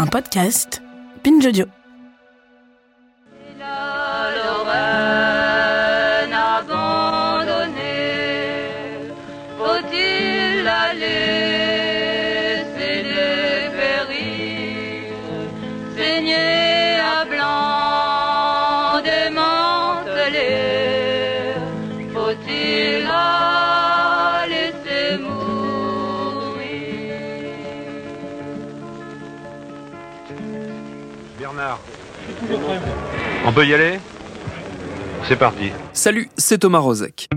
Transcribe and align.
Un 0.00 0.06
podcast 0.06 0.80
Binge 1.24 1.44
Audio. 1.48 1.87
Bernard. 31.48 31.78
On 33.46 33.52
peut 33.52 33.66
y 33.66 33.72
aller? 33.72 33.98
C'est 35.26 35.36
parti. 35.36 35.70
Salut, 35.94 36.28
c'est 36.36 36.58
Thomas 36.58 36.80
Rozek. 36.80 37.28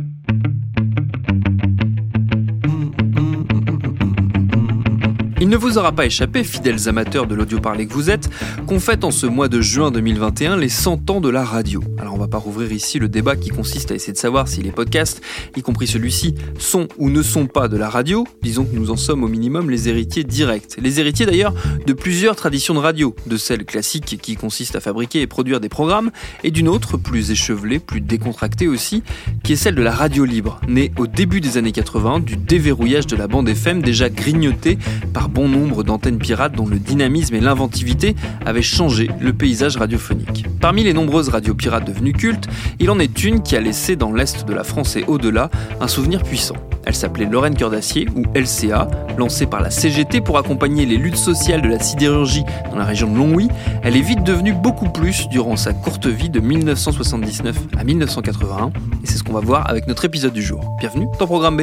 Il 5.42 5.50
ne 5.50 5.58
vous 5.58 5.80
aura 5.80 5.92
pas 5.92 6.06
échappé, 6.06 6.44
fidèles 6.44 6.88
amateurs 6.88 7.26
de 7.26 7.34
l'audio 7.34 7.60
parlé 7.60 7.88
que 7.88 7.94
vous 7.94 8.12
êtes, 8.12 8.30
qu'on 8.68 8.80
fête 8.80 9.04
en 9.04 9.10
ce 9.10 9.26
mois 9.26 9.48
de 9.48 9.60
juin 9.60 9.90
2021 9.90 10.56
les 10.56 10.70
100 10.70 11.10
ans 11.10 11.20
de 11.20 11.30
la 11.30 11.44
radio. 11.44 11.82
Alors 11.98 12.14
on 12.14 12.20
va 12.20 12.28
pas 12.28 12.38
rouvrir 12.38 12.72
ici 12.72 13.00
le 13.00 13.10
débat 13.10 13.36
qui 13.36 13.50
consiste 13.50 13.90
à 13.90 13.96
essayer 13.96 14.14
de 14.14 14.20
savoir 14.20 14.48
si 14.48 14.62
les 14.62 14.70
podcasts, 14.70 15.20
y 15.58 15.64
compris 15.64 15.88
celui-ci, 15.88 16.36
sont 16.60 16.88
ou 17.00 17.10
ne 17.10 17.24
sont 17.24 17.48
pas 17.48 17.68
de 17.70 17.76
la 17.76 17.90
radio. 17.90 18.24
Disons 18.44 18.66
que 18.66 18.76
nous 18.76 18.92
en 18.92 18.98
sommes 18.98 19.24
au 19.24 19.28
minimum 19.28 19.72
les 19.72 19.90
héritiers 19.90 20.24
directs. 20.24 20.78
Les 20.80 21.00
héritiers 21.00 21.26
d'ailleurs 21.26 21.56
de 21.88 21.94
plusieurs 21.94 22.36
traditions 22.36 22.76
de 22.76 22.80
radio, 22.80 23.16
de 23.26 23.38
celle 23.38 23.66
classique 23.66 24.20
qui 24.22 24.36
consiste 24.36 24.76
à 24.76 24.80
fabriquer 24.80 25.22
et 25.22 25.28
produire 25.28 25.60
des 25.60 25.70
programmes, 25.70 26.12
et 26.44 26.52
d'une 26.52 26.68
autre, 26.68 26.98
plus 26.98 27.32
échevelée, 27.32 27.80
plus 27.80 28.02
décontractée 28.02 28.68
aussi, 28.68 29.02
qui 29.44 29.54
est 29.54 29.56
celle 29.56 29.74
de 29.74 29.82
la 29.82 29.92
radio 29.92 30.24
libre, 30.24 30.62
née 30.68 30.92
au 31.00 31.08
début 31.08 31.42
des 31.42 31.58
années 31.58 31.72
80 31.72 32.20
du 32.20 32.38
déverrouillage 32.38 33.08
de 33.08 33.16
la 33.16 33.28
bande 33.28 33.50
FM 33.50 33.82
déjà 33.82 34.08
grignotée 34.08 34.78
par 35.16 35.31
bon 35.32 35.48
nombre 35.48 35.84
d'antennes 35.84 36.20
pirates 36.20 36.54
dont 36.54 36.68
le 36.68 36.78
dynamisme 36.78 37.36
et 37.36 37.40
l'inventivité 37.40 38.16
avaient 38.46 38.62
changé 38.62 39.10
le 39.20 39.34
paysage 39.34 39.78
radiophonique. 39.78 40.46
Parmi 40.60 40.84
les 40.84 40.94
nombreuses 40.94 41.30
radios 41.30 41.56
pirates 41.56 41.88
devenues 41.88 42.14
cultes, 42.14 42.48
il 42.80 42.90
en 42.90 43.00
est 43.00 43.24
une 43.24 43.42
qui 43.42 43.56
a 43.56 43.62
laissé 43.62 43.96
dans 43.96 44.12
l'est 44.12 44.46
de 44.46 44.54
la 44.54 44.64
France 44.64 44.96
et 44.96 45.04
au-delà 45.08 45.50
un 45.80 45.88
souvenir 45.88 46.24
puissant. 46.24 46.56
Elle 46.86 46.96
s'appelait 46.96 47.26
Lorraine 47.26 47.56
Cœur 47.56 47.70
d'Acier 47.70 48.08
ou 48.16 48.24
LCA, 48.36 48.90
lancée 49.18 49.46
par 49.46 49.62
la 49.62 49.70
CGT 49.70 50.22
pour 50.22 50.38
accompagner 50.38 50.86
les 50.86 50.98
luttes 50.98 51.16
sociales 51.16 51.62
de 51.62 51.70
la 51.70 51.80
sidérurgie 51.80 52.44
dans 52.72 52.78
la 52.78 52.86
région 52.86 53.12
de 53.12 53.18
Longwy. 53.18 53.50
Elle 53.84 53.96
est 53.96 54.02
vite 54.02 54.24
devenue 54.24 54.54
beaucoup 54.54 54.90
plus 54.90 55.28
durant 55.30 55.56
sa 55.56 55.74
courte 55.74 56.08
vie 56.08 56.30
de 56.30 56.40
1979 56.40 57.56
à 57.78 57.84
1981 57.84 58.72
et 59.04 59.08
c'est 59.08 59.18
ce 59.18 59.24
qu'on 59.24 59.34
va 59.34 59.42
voir 59.42 59.70
avec 59.70 59.88
notre 59.88 60.06
épisode 60.06 60.34
du 60.34 60.42
jour. 60.42 60.62
Bienvenue 60.80 61.08
dans 61.20 61.28
Programme 61.28 61.58
B. 61.58 61.62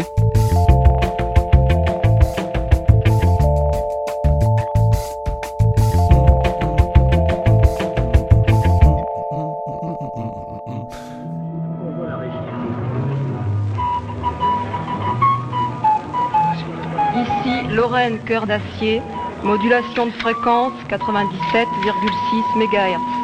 Lorraine 17.78 18.18
Cœur 18.26 18.44
d'Acier, 18.48 19.00
modulation 19.44 20.06
de 20.06 20.10
fréquence 20.10 20.72
97,6 20.90 21.62
MHz. 22.56 23.17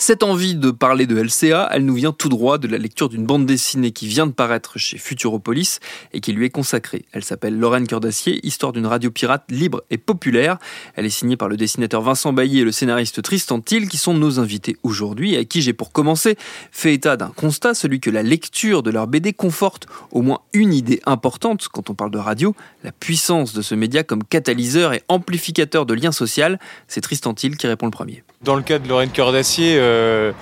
Cette 0.00 0.22
envie 0.22 0.54
de 0.54 0.70
parler 0.70 1.06
de 1.06 1.20
LCA, 1.20 1.68
elle 1.72 1.84
nous 1.84 1.94
vient 1.94 2.12
tout 2.12 2.28
droit 2.28 2.58
de 2.58 2.68
la 2.68 2.78
lecture 2.78 3.08
d'une 3.08 3.26
bande 3.26 3.46
dessinée 3.46 3.90
qui 3.90 4.06
vient 4.06 4.28
de 4.28 4.32
paraître 4.32 4.78
chez 4.78 4.96
Futuropolis 4.96 5.80
et 6.12 6.20
qui 6.20 6.32
lui 6.32 6.46
est 6.46 6.50
consacrée. 6.50 7.04
Elle 7.10 7.24
s'appelle 7.24 7.58
Lorraine 7.58 7.88
Cœur 7.88 7.98
d'Acier, 7.98 8.38
histoire 8.46 8.72
d'une 8.72 8.86
radio 8.86 9.10
pirate 9.10 9.42
libre 9.50 9.82
et 9.90 9.98
populaire. 9.98 10.58
Elle 10.94 11.04
est 11.04 11.10
signée 11.10 11.36
par 11.36 11.48
le 11.48 11.56
dessinateur 11.56 12.00
Vincent 12.00 12.32
Bailly 12.32 12.60
et 12.60 12.64
le 12.64 12.70
scénariste 12.70 13.22
Tristan 13.22 13.60
Thiel 13.60 13.88
qui 13.88 13.96
sont 13.96 14.14
nos 14.14 14.38
invités 14.38 14.76
aujourd'hui 14.84 15.34
et 15.34 15.38
à 15.38 15.44
qui 15.44 15.62
j'ai 15.62 15.72
pour 15.72 15.90
commencer 15.90 16.36
fait 16.70 16.94
état 16.94 17.16
d'un 17.16 17.32
constat, 17.34 17.74
celui 17.74 17.98
que 17.98 18.08
la 18.08 18.22
lecture 18.22 18.84
de 18.84 18.92
leur 18.92 19.08
BD 19.08 19.32
conforte 19.32 19.88
au 20.12 20.22
moins 20.22 20.42
une 20.52 20.72
idée 20.72 21.02
importante 21.06 21.66
quand 21.66 21.90
on 21.90 21.94
parle 21.94 22.12
de 22.12 22.18
radio, 22.18 22.54
la 22.84 22.92
puissance 22.92 23.52
de 23.52 23.62
ce 23.62 23.74
média 23.74 24.04
comme 24.04 24.22
catalyseur 24.22 24.92
et 24.92 25.02
amplificateur 25.08 25.86
de 25.86 25.94
liens 25.94 26.12
sociaux. 26.12 26.56
C'est 26.86 27.00
Tristan 27.00 27.34
Thiel 27.34 27.56
qui 27.56 27.66
répond 27.66 27.86
le 27.86 27.90
premier. 27.90 28.22
Dans 28.42 28.54
le 28.54 28.62
cas 28.62 28.78
de 28.78 28.88
Lorraine 28.88 29.10
Cœur 29.10 29.32
d'Acier, 29.32 29.76
euh, 29.78 30.32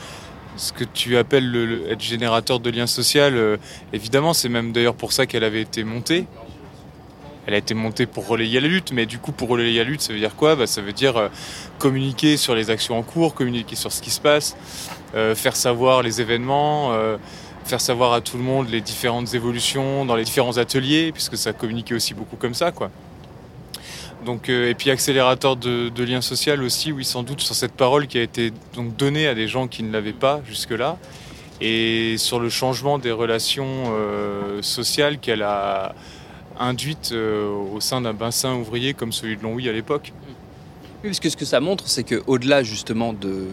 ce 0.56 0.72
que 0.72 0.84
tu 0.84 1.16
appelles 1.16 1.50
le, 1.50 1.64
le- 1.64 1.90
être 1.90 2.02
générateur 2.02 2.60
de 2.60 2.68
liens 2.70 2.86
sociaux, 2.86 3.22
euh, 3.22 3.56
évidemment, 3.92 4.34
c'est 4.34 4.50
même 4.50 4.72
d'ailleurs 4.72 4.94
pour 4.94 5.12
ça 5.12 5.24
qu'elle 5.26 5.44
avait 5.44 5.62
été 5.62 5.82
montée. 5.82 6.26
Elle 7.46 7.54
a 7.54 7.58
été 7.58 7.72
montée 7.74 8.04
pour 8.06 8.26
relayer 8.26 8.60
la 8.60 8.68
lutte, 8.68 8.92
mais 8.92 9.06
du 9.06 9.18
coup, 9.18 9.32
pour 9.32 9.48
relayer 9.48 9.78
la 9.78 9.84
lutte, 9.84 10.02
ça 10.02 10.12
veut 10.12 10.18
dire 10.18 10.34
quoi? 10.36 10.56
Bah, 10.56 10.66
Ça 10.66 10.82
veut 10.82 10.92
dire 10.92 11.16
euh, 11.16 11.28
communiquer 11.78 12.36
sur 12.36 12.54
les 12.54 12.68
actions 12.68 12.98
en 12.98 13.02
cours, 13.02 13.34
communiquer 13.34 13.76
sur 13.76 13.90
ce 13.92 14.02
qui 14.02 14.10
se 14.10 14.20
passe, 14.20 14.56
faire 15.34 15.56
savoir 15.56 16.02
les 16.02 16.20
événements, 16.20 16.92
faire 17.64 17.80
savoir 17.80 18.12
à 18.12 18.20
tout 18.20 18.36
le 18.36 18.42
monde 18.42 18.68
les 18.68 18.82
différentes 18.82 19.32
évolutions 19.32 20.04
dans 20.04 20.16
les 20.16 20.24
différents 20.24 20.58
ateliers, 20.58 21.12
puisque 21.12 21.38
ça 21.38 21.54
communiquait 21.54 21.94
aussi 21.94 22.12
beaucoup 22.12 22.36
comme 22.36 22.52
ça, 22.54 22.72
quoi. 22.72 22.90
Donc, 24.26 24.48
euh, 24.48 24.68
et 24.68 24.74
puis 24.74 24.90
accélérateur 24.90 25.54
de, 25.54 26.02
lien 26.02 26.20
social 26.20 26.60
aussi, 26.62 26.90
oui, 26.90 27.04
sans 27.04 27.22
doute 27.22 27.40
sur 27.40 27.54
cette 27.54 27.72
parole 27.72 28.08
qui 28.08 28.18
a 28.18 28.22
été 28.22 28.52
donnée 28.98 29.28
à 29.28 29.34
des 29.34 29.46
gens 29.46 29.68
qui 29.68 29.84
ne 29.84 29.92
l'avaient 29.92 30.12
pas 30.12 30.40
jusque-là, 30.48 30.98
et 31.60 32.16
sur 32.18 32.40
le 32.40 32.48
changement 32.48 32.98
des 32.98 33.12
relations 33.12 33.84
euh, 33.86 34.60
sociales 34.62 35.18
qu'elle 35.18 35.42
a 35.42 35.94
induites 36.58 37.12
euh, 37.12 37.48
au 37.48 37.80
sein 37.80 38.00
d'un 38.00 38.14
bassin 38.14 38.54
ouvrier 38.56 38.94
comme 38.94 39.12
celui 39.12 39.36
de 39.36 39.42
Longwy 39.44 39.68
à 39.68 39.72
l'époque. 39.72 40.12
Oui, 41.04 41.10
parce 41.10 41.20
que 41.20 41.30
ce 41.30 41.36
que 41.36 41.44
ça 41.44 41.60
montre, 41.60 41.86
c'est 41.86 42.02
que 42.02 42.20
au-delà 42.26 42.64
justement 42.64 43.12
de 43.12 43.46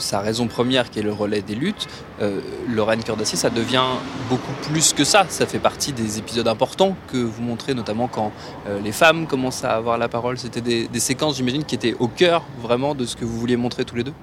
sa 0.00 0.20
raison 0.20 0.46
première 0.46 0.90
qui 0.90 0.98
est 0.98 1.02
le 1.02 1.12
relais 1.12 1.42
des 1.42 1.54
luttes, 1.54 1.86
euh, 2.20 2.40
Lorraine 2.68 3.02
Cœur 3.02 3.16
d'Acier, 3.16 3.38
ça 3.38 3.50
devient 3.50 3.84
beaucoup 4.28 4.52
plus 4.70 4.92
que 4.92 5.04
ça. 5.04 5.26
Ça 5.28 5.46
fait 5.46 5.58
partie 5.58 5.92
des 5.92 6.18
épisodes 6.18 6.48
importants 6.48 6.96
que 7.12 7.16
vous 7.16 7.42
montrez, 7.42 7.74
notamment 7.74 8.08
quand 8.08 8.32
euh, 8.66 8.80
les 8.80 8.92
femmes 8.92 9.26
commencent 9.26 9.64
à 9.64 9.72
avoir 9.72 9.98
la 9.98 10.08
parole. 10.08 10.38
C'était 10.38 10.60
des, 10.60 11.00
séquences, 11.00 11.36
j'imagine, 11.36 11.64
qui 11.64 11.74
étaient 11.74 11.96
au 11.98 12.08
cœur 12.08 12.42
vraiment 12.60 12.94
de 12.94 13.06
ce 13.06 13.16
que 13.16 13.24
vous 13.24 13.38
vouliez 13.38 13.56
montrer 13.56 13.84
tous 13.84 13.96
les 13.96 14.04
deux 14.04 14.14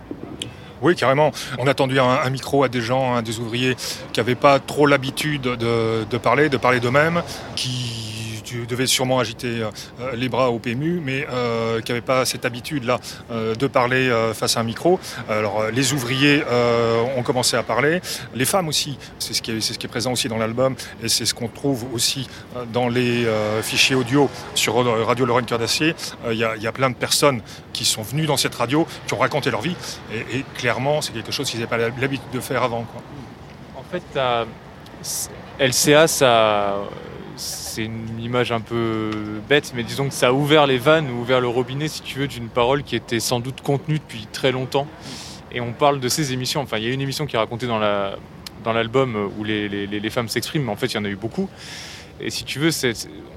oui, 0.80 0.96
carrément. 0.96 1.32
On 1.58 1.66
a 1.66 1.74
tendu 1.74 2.00
un, 2.00 2.30
micro 2.30 2.64
à 2.64 2.70
des 2.70 2.82
gens, 2.82 3.16
à 3.16 3.24
des 3.24 3.40
ouvriers 3.40 3.76
qui 4.14 4.20
n'avaient 4.20 4.36
pas 4.36 4.60
trop 4.60 4.86
l'habitude 4.86 5.42
de, 5.42 6.06
de 6.08 6.18
parler, 6.20 6.50
de 6.50 6.58
parler 6.58 6.80
d'eux-mêmes, 6.80 7.24
qui 7.56 8.06
tu 8.48 8.66
devais 8.66 8.88
sûrement 8.88 9.20
agiter 9.20 9.62
euh, 9.62 10.16
les 10.16 10.30
bras 10.30 10.52
au 10.52 10.60
PMU, 10.60 11.02
mais 11.04 11.28
euh, 11.30 11.82
qui 11.82 11.92
n'avait 11.92 12.02
pas 12.02 12.24
cette 12.24 12.46
habitude-là 12.46 13.00
euh, 13.30 13.56
de 13.56 13.68
parler 13.68 14.08
euh, 14.08 14.34
face 14.34 14.56
à 14.56 14.62
un 14.62 14.64
micro. 14.64 15.00
Alors 15.30 15.70
les 15.72 15.92
ouvriers 15.92 16.44
euh, 16.50 17.04
ont 17.18 17.24
commencé 17.24 17.58
à 17.58 17.64
parler, 17.64 18.02
les 18.34 18.46
femmes 18.46 18.70
aussi, 18.70 18.98
c'est 19.20 19.34
ce, 19.34 19.42
qui 19.42 19.52
est, 19.52 19.88
présent 19.88 20.14
aussi 20.14 20.30
dans 20.30 20.38
l'album, 20.38 20.76
et 21.04 21.10
c'est 21.10 21.26
ce 21.26 21.34
qu'on 21.34 21.50
trouve 21.50 21.86
aussi 21.94 22.30
euh, 22.56 22.64
dans 22.72 22.88
les 22.88 23.26
euh, 23.26 23.62
fichiers 23.62 23.96
audio 23.96 24.30
sur 24.56 24.76
Radio 25.06 25.26
Lorraine 25.26 25.46
Cœur 25.46 25.60
d'Acier. 25.60 25.94
Il 26.32 26.38
y, 26.38 26.44
a 26.68 26.72
plein 26.72 26.90
de 26.90 26.96
personnes 26.96 27.42
qui 27.74 27.84
sont 27.84 28.02
venues 28.02 28.28
dans 28.28 28.38
cette 28.38 28.56
radio, 28.56 28.88
qui 29.08 29.14
ont 29.14 29.18
raconté 29.18 29.52
leur 29.52 29.62
vie, 29.62 29.76
et, 30.14 30.46
clairement 30.56 31.02
c'est 31.02 31.12
quelque 31.12 31.32
chose 31.32 31.50
qu'ils 31.50 31.60
n'avaient 31.60 31.70
pas 31.70 32.00
l'habitude 32.00 32.30
de 32.32 32.40
faire 32.40 32.64
avant. 32.64 32.86
En 33.76 33.84
fait, 33.92 34.04
LCA, 35.60 36.08
ça 36.08 36.76
c'est 37.38 37.84
une 37.84 38.19
image 38.19 38.51
un 38.51 38.60
peu 38.60 39.12
bête, 39.48 39.74
mais 39.75 39.84
disons 39.84 40.07
que 40.07 40.13
ça 40.13 40.30
a 40.30 40.31
ouvert 40.31 40.68
les 40.68 40.78
vannes, 40.78 41.10
ouvert 41.10 41.39
le 41.39 41.48
robinet, 41.48 41.88
si 41.88 42.01
tu 42.01 42.19
veux, 42.19 42.28
d'une 42.28 42.50
parole 42.50 42.84
qui 42.84 42.95
était 42.95 43.19
sans 43.19 43.39
doute 43.39 43.62
contenue 43.62 44.00
depuis 44.00 44.28
très 44.31 44.51
longtemps. 44.51 44.88
Et 45.51 45.62
on 45.62 45.72
parle 45.72 46.00
de 46.00 46.10
ces 46.10 46.34
émissions. 46.34 46.62
Enfin, 46.62 46.78
il 46.78 46.86
y 46.86 46.89
a 46.89 46.94
une 46.94 47.01
émission 47.01 47.25
qui 47.25 47.36
est 47.36 47.39
racontée 47.39 47.68
dans 47.68 47.80
la 47.80 48.16
dans 48.63 48.74
l'album 48.74 49.31
où 49.38 49.44
les, 49.45 49.69
les, 49.69 50.10
femmes 50.10 50.28
s'expriment, 50.28 50.66
mais 50.66 50.72
en 50.72 50.75
fait, 50.75 50.88
il 50.88 50.95
y 50.95 50.98
en 50.98 51.06
a 51.06 51.10
eu 51.10 51.16
beaucoup. 51.16 51.50
Et 52.19 52.30
si 52.30 52.44
tu 52.44 52.60
veux, 52.60 52.72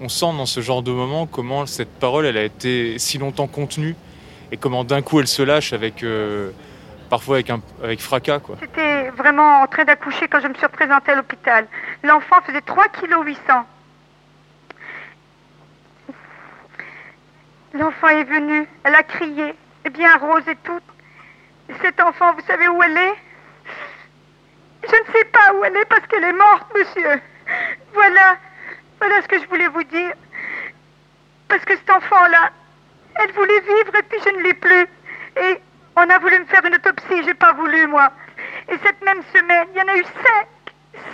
on 0.01 0.09
sent 0.09 0.33
dans 0.37 0.47
ce 0.47 0.61
genre 0.61 0.83
de 0.83 0.91
moment 0.91 1.27
comment 1.27 1.67
cette 1.67 1.93
parole, 2.01 2.27
elle 2.27 2.39
a 2.39 2.43
été 2.43 2.99
si 2.99 3.19
longtemps 3.19 3.47
contenue 3.47 3.95
et 4.51 4.57
comment 4.57 4.83
d'un 4.83 5.03
coup 5.03 5.21
elle 5.21 5.29
se 5.29 5.43
lâche 5.43 5.73
avec. 5.73 6.03
Euh, 6.03 6.51
parfois 7.11 7.37
avec, 7.37 7.51
un, 7.51 7.61
avec 7.83 8.01
fracas. 8.01 8.39
quoi. 8.39 8.57
J'étais 8.61 9.11
vraiment 9.11 9.63
en 9.63 9.67
train 9.67 9.85
d'accoucher 9.85 10.29
quand 10.29 10.41
je 10.41 10.47
me 10.47 10.55
suis 10.55 10.65
représentée 10.65 11.11
à 11.11 11.17
l'hôpital. 11.17 11.67
L'enfant 12.05 12.37
faisait 12.47 12.61
3 12.63 12.85
kg 12.89 13.27
800. 13.27 13.41
L'enfant 17.73 18.09
est 18.09 18.25
venue, 18.25 18.67
elle 18.85 18.95
a 18.95 19.03
crié, 19.03 19.55
et 19.85 19.91
bien 19.91 20.17
rose 20.17 20.47
et 20.49 20.57
toute. 20.57 20.83
Et 21.69 21.75
cet 21.83 22.01
enfant, 22.01 22.33
vous 22.35 22.45
savez 22.47 22.69
où 22.69 22.83
elle 22.83 22.97
est? 22.97 23.15
Je 24.83 24.97
ne 24.97 25.13
sais 25.13 25.25
pas 25.27 25.55
où 25.55 25.65
elle 25.65 25.77
est 25.77 25.85
parce 25.85 26.07
qu'elle 26.09 26.25
est 26.25 26.33
morte, 26.33 26.67
monsieur. 26.77 27.21
Voilà, 27.93 28.37
voilà 28.99 29.23
ce 29.23 29.29
que 29.29 29.39
je 29.39 29.47
voulais 29.47 29.69
vous 29.69 29.85
dire. 29.85 30.15
Parce 31.49 31.65
que 31.65 31.77
cet 31.77 31.91
enfant-là, 31.91 32.51
elle 33.17 33.33
voulait 33.33 33.61
vivre 33.61 33.95
et 33.95 34.03
puis 34.03 34.19
je 34.25 34.31
ne 34.31 34.43
l'ai 34.43 34.55
plus. 34.55 34.87
Et 35.37 35.61
on 35.97 36.09
a 36.09 36.19
voulu 36.19 36.39
me 36.39 36.47
faire 36.47 36.65
une 36.65 36.75
autopsie, 36.75 37.23
j'ai 37.25 37.35
pas 37.35 37.53
voulu, 37.53 37.87
moi. 37.87 38.11
Et 38.69 38.79
cette 38.79 39.03
même 39.05 39.23
semaine, 39.35 39.69
il 39.75 39.79
y 39.79 39.83
en 39.83 39.89
a 39.89 39.97
eu 39.97 40.05
cinq. 40.05 40.49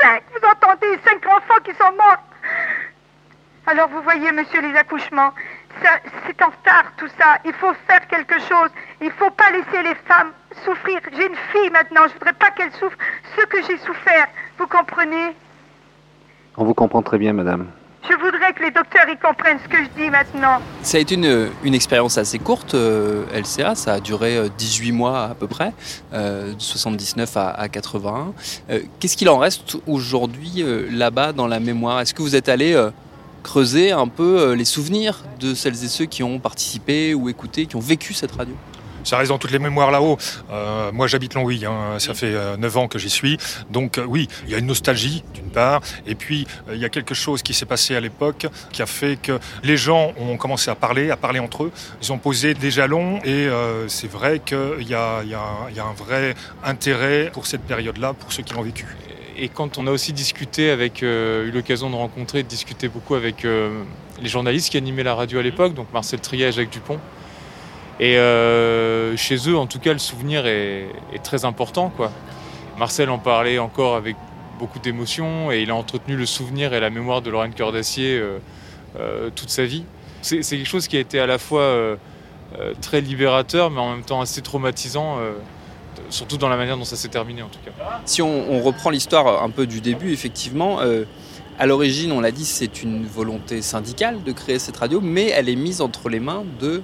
Cinq, 0.00 0.22
vous 0.32 0.48
entendez, 0.48 0.98
cinq 1.06 1.26
enfants 1.26 1.60
qui 1.64 1.74
sont 1.74 1.92
morts. 1.92 2.22
Alors 3.66 3.88
vous 3.88 4.02
voyez, 4.02 4.30
monsieur, 4.32 4.60
les 4.60 4.76
accouchements, 4.76 5.32
c'est 6.26 6.42
en 6.42 6.46
retard 6.46 6.92
tout 6.96 7.08
ça. 7.18 7.38
Il 7.44 7.52
faut 7.54 7.72
faire 7.86 8.06
quelque 8.08 8.38
chose. 8.40 8.70
Il 9.00 9.06
ne 9.08 9.12
faut 9.12 9.30
pas 9.30 9.50
laisser 9.50 9.82
les 9.82 9.94
femmes 10.06 10.32
souffrir. 10.64 11.00
J'ai 11.16 11.26
une 11.26 11.36
fille 11.52 11.70
maintenant. 11.70 12.02
Je 12.08 12.14
ne 12.14 12.18
voudrais 12.18 12.32
pas 12.34 12.50
qu'elle 12.50 12.72
souffre 12.72 12.96
ce 13.36 13.44
que 13.46 13.58
j'ai 13.62 13.78
souffert. 13.78 14.26
Vous 14.58 14.66
comprenez? 14.66 15.34
On 16.56 16.64
vous 16.64 16.74
comprend 16.74 17.02
très 17.02 17.18
bien, 17.18 17.32
madame. 17.32 17.66
Je 18.08 18.14
voudrais 18.18 18.52
que 18.52 18.62
les 18.62 18.70
docteurs 18.70 19.08
y 19.08 19.16
comprennent 19.18 19.58
ce 19.64 19.68
que 19.68 19.78
je 19.82 19.88
dis 20.00 20.08
maintenant. 20.10 20.60
Ça 20.82 20.96
a 20.96 21.00
été 21.00 21.16
une, 21.16 21.50
une 21.64 21.74
expérience 21.74 22.16
assez 22.18 22.38
courte, 22.38 22.74
euh, 22.74 23.24
LCA. 23.34 23.74
Ça 23.74 23.94
a 23.94 24.00
duré 24.00 24.48
18 24.56 24.92
mois 24.92 25.24
à 25.24 25.34
peu 25.34 25.48
près, 25.48 25.72
euh, 26.12 26.54
de 26.54 26.60
79 26.60 27.36
à, 27.36 27.48
à 27.50 27.68
81. 27.68 28.32
Euh, 28.70 28.80
Qu'est-ce 29.00 29.16
qu'il 29.16 29.28
en 29.28 29.38
reste 29.38 29.76
aujourd'hui 29.88 30.62
euh, 30.62 30.86
là-bas 30.92 31.32
dans 31.32 31.48
la 31.48 31.58
mémoire? 31.58 32.00
Est-ce 32.00 32.14
que 32.14 32.22
vous 32.22 32.36
êtes 32.36 32.48
allé 32.48 32.74
euh, 32.74 32.90
creuser 33.46 33.92
un 33.92 34.08
peu 34.08 34.52
les 34.52 34.64
souvenirs 34.64 35.22
de 35.40 35.54
celles 35.54 35.84
et 35.84 35.88
ceux 35.88 36.06
qui 36.06 36.22
ont 36.22 36.38
participé 36.38 37.14
ou 37.14 37.28
écouté, 37.28 37.66
qui 37.66 37.76
ont 37.76 37.80
vécu 37.80 38.12
cette 38.12 38.32
radio 38.32 38.54
ça 39.06 39.18
reste 39.18 39.30
dans 39.30 39.38
toutes 39.38 39.52
les 39.52 39.58
mémoires 39.58 39.90
là-haut. 39.90 40.18
Euh, 40.50 40.90
moi, 40.92 41.06
j'habite 41.06 41.34
Longwy, 41.34 41.64
hein, 41.64 41.98
ça 41.98 42.12
fait 42.12 42.34
euh, 42.34 42.56
9 42.56 42.76
ans 42.76 42.88
que 42.88 42.98
j'y 42.98 43.08
suis. 43.08 43.38
Donc, 43.70 43.98
euh, 43.98 44.04
oui, 44.04 44.28
il 44.44 44.50
y 44.50 44.54
a 44.54 44.58
une 44.58 44.66
nostalgie, 44.66 45.22
d'une 45.32 45.50
part. 45.50 45.80
Et 46.06 46.16
puis, 46.16 46.46
euh, 46.68 46.74
il 46.74 46.80
y 46.80 46.84
a 46.84 46.88
quelque 46.88 47.14
chose 47.14 47.42
qui 47.42 47.54
s'est 47.54 47.66
passé 47.66 47.94
à 47.94 48.00
l'époque 48.00 48.46
qui 48.72 48.82
a 48.82 48.86
fait 48.86 49.16
que 49.16 49.38
les 49.62 49.76
gens 49.76 50.12
ont 50.18 50.36
commencé 50.36 50.70
à 50.70 50.74
parler, 50.74 51.10
à 51.10 51.16
parler 51.16 51.38
entre 51.38 51.64
eux. 51.64 51.72
Ils 52.02 52.12
ont 52.12 52.18
posé 52.18 52.54
des 52.54 52.70
jalons 52.70 53.18
et 53.24 53.46
euh, 53.46 53.86
c'est 53.88 54.10
vrai 54.10 54.40
qu'il 54.44 54.82
y 54.82 54.90
y 54.90 54.94
a 54.94 55.84
un 55.84 55.94
vrai 55.96 56.34
intérêt 56.64 57.30
pour 57.32 57.46
cette 57.46 57.62
période-là, 57.62 58.12
pour 58.12 58.32
ceux 58.32 58.42
qui 58.42 58.54
l'ont 58.54 58.62
vécu. 58.62 58.86
Et 59.38 59.48
quand 59.48 59.78
on 59.78 59.86
a 59.86 59.90
aussi 59.90 60.12
discuté 60.12 60.70
avec, 60.70 61.02
euh, 61.02 61.46
eu 61.46 61.50
l'occasion 61.50 61.90
de 61.90 61.94
rencontrer, 61.94 62.42
de 62.42 62.48
discuter 62.48 62.88
beaucoup 62.88 63.14
avec 63.14 63.44
euh, 63.44 63.82
les 64.20 64.28
journalistes 64.28 64.70
qui 64.70 64.76
animaient 64.76 65.02
la 65.02 65.14
radio 65.14 65.38
à 65.38 65.42
l'époque, 65.42 65.74
donc 65.74 65.92
Marcel 65.92 66.20
Trier 66.20 66.46
et 66.46 66.52
Jacques 66.52 66.70
Dupont, 66.70 66.98
et 68.00 68.18
euh, 68.18 69.16
chez 69.16 69.36
eux, 69.48 69.56
en 69.56 69.66
tout 69.66 69.78
cas, 69.78 69.92
le 69.92 69.98
souvenir 69.98 70.46
est, 70.46 70.86
est, 71.12 71.22
très 71.22 71.44
important. 71.44 71.90
Quoi. 71.94 72.12
Marcel 72.78 73.08
en 73.08 73.18
parlait 73.18 73.58
encore 73.58 73.96
avec 73.96 74.16
beaucoup 74.58 74.78
d'émotion 74.78 75.50
et 75.52 75.62
il 75.62 75.70
a 75.70 75.74
entretenu 75.74 76.16
le 76.16 76.26
souvenir 76.26 76.74
et 76.74 76.80
la 76.80 76.90
mémoire 76.90 77.22
de 77.22 77.30
Lorraine 77.30 77.54
Cœur 77.54 77.72
d'Acier 77.72 78.18
euh, 78.18 78.38
euh, 78.98 79.30
toute 79.34 79.50
sa 79.50 79.64
vie. 79.64 79.84
C'est 80.22 80.42
quelque 80.42 80.66
chose 80.66 80.88
qui 80.88 80.96
a 80.96 81.00
été 81.00 81.20
à 81.20 81.26
la 81.26 81.38
fois 81.38 81.60
euh, 81.60 81.96
très 82.80 83.00
libérateur, 83.00 83.70
mais 83.70 83.80
en 83.80 83.92
même 83.92 84.04
temps 84.04 84.20
assez 84.20 84.42
traumatisant. 84.42 85.18
Surtout 86.10 86.36
dans 86.36 86.48
la 86.48 86.56
manière 86.56 86.76
dont 86.76 86.84
ça 86.84 86.96
s'est 86.96 87.08
terminé 87.08 87.42
en 87.42 87.48
tout 87.48 87.58
cas. 87.64 87.72
Si 88.04 88.22
on, 88.22 88.62
reprend 88.62 88.90
l'histoire 88.90 89.42
un 89.42 89.50
peu 89.50 89.66
du 89.66 89.80
début, 89.80 90.12
effectivement, 90.12 90.80
euh, 90.80 91.04
à 91.58 91.66
l'origine, 91.66 92.12
on 92.12 92.20
l'a 92.20 92.30
dit, 92.30 92.44
c'est 92.44 92.82
une 92.82 93.06
volonté 93.06 93.62
syndicale 93.62 94.22
de 94.22 94.32
créer 94.32 94.58
cette 94.58 94.76
radio, 94.76 95.00
mais 95.00 95.28
elle 95.28 95.48
est 95.48 95.56
mise 95.56 95.80
entre 95.80 96.08
les 96.08 96.20
mains 96.20 96.44
de 96.60 96.82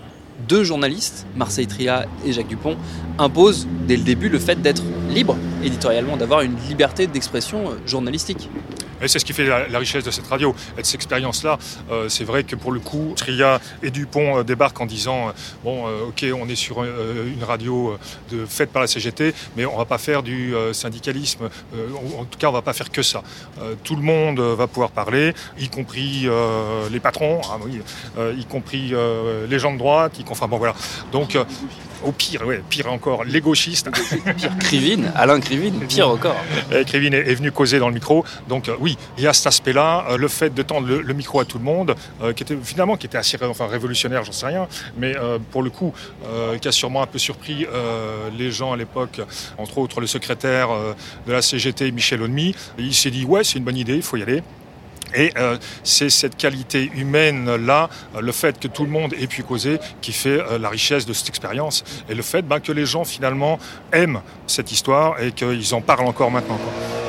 deux 0.49 0.65
journalistes, 0.65 1.27
Marseille 1.37 1.67
Tria 1.67 2.07
et 2.25 2.33
Jacques 2.33 2.49
Dupont, 2.49 2.77
imposent 3.19 3.69
dès 3.87 3.97
le 3.97 4.03
début 4.03 4.29
le 4.29 4.39
fait 4.39 4.61
d'être 4.61 4.83
libre 5.11 5.37
éditorialement, 5.63 6.17
d'avoir 6.17 6.41
une 6.41 6.57
liberté 6.69 7.07
d'expression 7.07 7.65
journalistique. 7.87 8.49
Et 9.03 9.09
c'est 9.09 9.19
ce 9.19 9.25
qui 9.25 9.33
fait 9.33 9.45
la, 9.45 9.69
la, 9.69 9.79
richesse 9.79 10.05
de 10.05 10.11
cette 10.11 10.27
radio 10.27 10.55
et 10.79 10.83
de 10.83 10.87
cette 10.87 10.95
expérience-là. 10.95 11.59
Euh, 11.91 12.09
c'est 12.09 12.25
vrai 12.25 12.45
que 12.45 12.55
pour 12.55 12.73
le 12.73 12.81
coup, 12.81 13.15
Tria 13.17 13.61
et 13.83 13.91
Dupont 13.91 14.39
euh, 14.39 14.43
débarquent 14.45 14.81
en 14.81 14.87
disant 14.87 15.29
euh, 15.29 15.33
bon, 15.65 15.85
ok, 16.09 16.25
on 16.39 16.49
est 16.49 16.55
sur 16.55 16.85
une 16.85 17.45
radio 17.45 17.97
de, 18.31 18.47
faite 18.47 18.71
par 18.71 18.83
la 18.83 18.89
CGT, 18.89 19.35
mais 19.57 19.67
on 19.67 19.77
va 19.77 19.85
pas 19.85 19.99
faire 19.99 20.23
du 20.23 20.55
syndicalisme. 20.73 21.49
en 22.19 22.25
tout 22.25 22.39
cas, 22.39 22.49
on 22.49 22.53
va 22.53 22.63
pas 22.63 22.73
faire 22.73 22.91
que 22.91 23.03
ça. 23.03 23.23
tout 23.85 23.97
le 23.97 24.03
monde 24.03 24.41
va 24.41 24.67
pouvoir 24.67 24.91
parler, 24.91 25.35
y 25.59 25.69
compris 25.69 26.29
les 26.91 27.01
patrons, 27.01 27.41
ah, 27.45 27.59
oui, 27.65 27.81
y 28.39 28.45
compris 28.45 28.93
les 29.49 29.59
gens 29.59 29.73
de 29.73 29.79
droite, 29.79 30.19
y, 30.19 30.25
enfin 30.29 30.47
bon 30.47 30.59
voilà. 30.59 30.75
Donc 31.13 31.37
au 32.05 32.13
pire, 32.13 32.47
ouais, 32.47 32.63
pire 32.69 32.91
encore, 32.93 33.25
les 33.25 33.41
gauchistes. 33.41 33.91
pire, 34.37 34.59
Krivine, 34.59 35.13
Alain 35.15 35.41
Krivine, 35.41 35.87
pire 35.87 36.09
encore. 36.09 36.37
Et 36.73 36.85
Krivine 36.85 37.15
est, 37.15 37.31
est, 37.31 37.35
venu 37.35 37.53
causer 37.53 37.79
dans 37.79 37.89
le 37.89 37.95
micro. 37.95 38.25
Donc 38.49 38.69
euh, 38.69 38.77
oui, 38.81 38.92
il 39.19 39.25
y 39.25 39.27
a 39.27 39.33
cet 39.33 39.47
aspect-là, 39.47 40.07
euh, 40.11 40.17
le 40.17 40.29
fait 40.29 40.53
de 40.55 40.63
tendre 40.63 40.89
le, 40.89 41.15
micro 41.15 41.41
à 41.41 41.45
tout 41.45 41.59
le 41.59 41.65
monde, 41.65 41.95
euh, 42.23 42.33
qui 42.33 42.43
était 42.43 42.57
finalement 42.63 42.97
qui 42.97 43.07
était 43.07 43.19
assez 43.19 43.37
révolutionnaire, 43.37 44.25
j'en 44.25 44.33
sais 44.33 44.47
rien, 44.47 44.67
mais 44.97 45.17
euh, 45.17 45.39
pour 45.51 45.63
le 45.63 45.71
coup, 45.71 45.93
qui 46.61 46.69
a 46.69 46.73
sûrement 46.73 47.03
un 47.03 47.07
peu 47.07 47.19
surpris 47.19 47.67
les 48.37 48.51
gens 48.51 48.73
à 48.73 48.77
l'époque, 48.77 49.21
entre 49.59 49.79
autres 49.79 50.01
le 50.01 50.07
secrétaire 50.07 50.69
de 51.27 51.33
la 51.33 51.43
CGT, 51.43 51.91
Michel 51.93 52.23
Onmi. 52.23 52.55
Il 52.79 52.95
s'est 52.95 53.11
dit 53.11 53.25
ouais, 53.25 53.45
c'est 53.45 53.59
une 53.59 53.65
bonne 53.65 53.77
idée, 53.77 53.97
il 53.97 54.03
faut 54.03 54.17
y 54.17 54.23
aller. 54.23 54.43
Et 55.15 55.33
c'est 55.83 56.11
cette 56.11 56.37
qualité 56.37 56.91
humaine-là, 56.95 57.91
le 58.21 58.33
fait 58.33 58.59
que 58.59 58.69
tout 58.69 58.85
le 58.85 58.91
monde 58.91 59.15
ait 59.15 59.27
pu 59.27 59.43
causer, 59.43 59.79
qui 60.01 60.13
fait 60.13 60.41
la 60.59 60.69
richesse 60.69 61.07
de 61.07 61.13
cette 61.13 61.29
expérience. 61.29 61.85
Et 62.09 62.15
le 62.15 62.23
fait 62.23 62.43
ben, 62.43 62.61
que 62.61 62.73
les 62.73 62.87
gens, 62.87 63.05
finalement, 63.05 63.59
aiment 63.93 64.21
cette 64.47 64.73
histoire 64.73 65.21
et 65.21 65.33
qu'ils 65.33 65.75
en 65.75 65.81
parlent 65.81 66.07
encore 66.07 66.31
maintenant. 66.31 66.59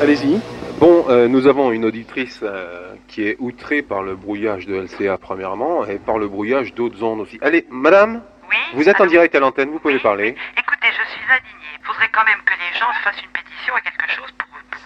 Allez-y. 0.01 0.39
Bon, 0.83 1.05
euh, 1.07 1.29
nous 1.29 1.47
avons 1.47 1.71
une 1.71 1.85
auditrice 1.85 2.41
euh, 2.43 2.93
qui 3.07 3.23
est 3.25 3.37
outrée 3.39 3.81
par 3.81 4.03
le 4.03 4.17
brouillage 4.17 4.67
de 4.67 4.75
LCA, 4.75 5.17
premièrement, 5.17 5.85
et 5.85 5.97
par 5.97 6.17
le 6.17 6.27
brouillage 6.27 6.73
d'autres 6.73 7.01
ondes 7.01 7.21
aussi. 7.21 7.39
Allez, 7.41 7.65
madame 7.69 8.21
Oui 8.49 8.57
Vous 8.73 8.89
êtes 8.89 8.99
en 8.99 9.05
direct 9.05 9.33
à 9.33 9.39
l'antenne, 9.39 9.69
vous 9.69 9.79
pouvez 9.79 9.93
oui, 9.95 10.01
parler. 10.01 10.35
Écoutez, 10.57 10.91
je 10.91 11.07
suis 11.09 11.23
indignée. 11.23 11.71
Il 11.79 11.85
faudrait 11.85 12.09
quand 12.11 12.25
même 12.25 12.43
que 12.43 12.51
les 12.51 12.77
gens 12.77 12.91
fassent 13.01 13.23
une 13.23 13.31
pétition 13.31 13.73
à 13.73 13.79
quelque 13.79 14.11
chose 14.11 14.29
pour, 14.37 14.49
pour, 14.75 14.81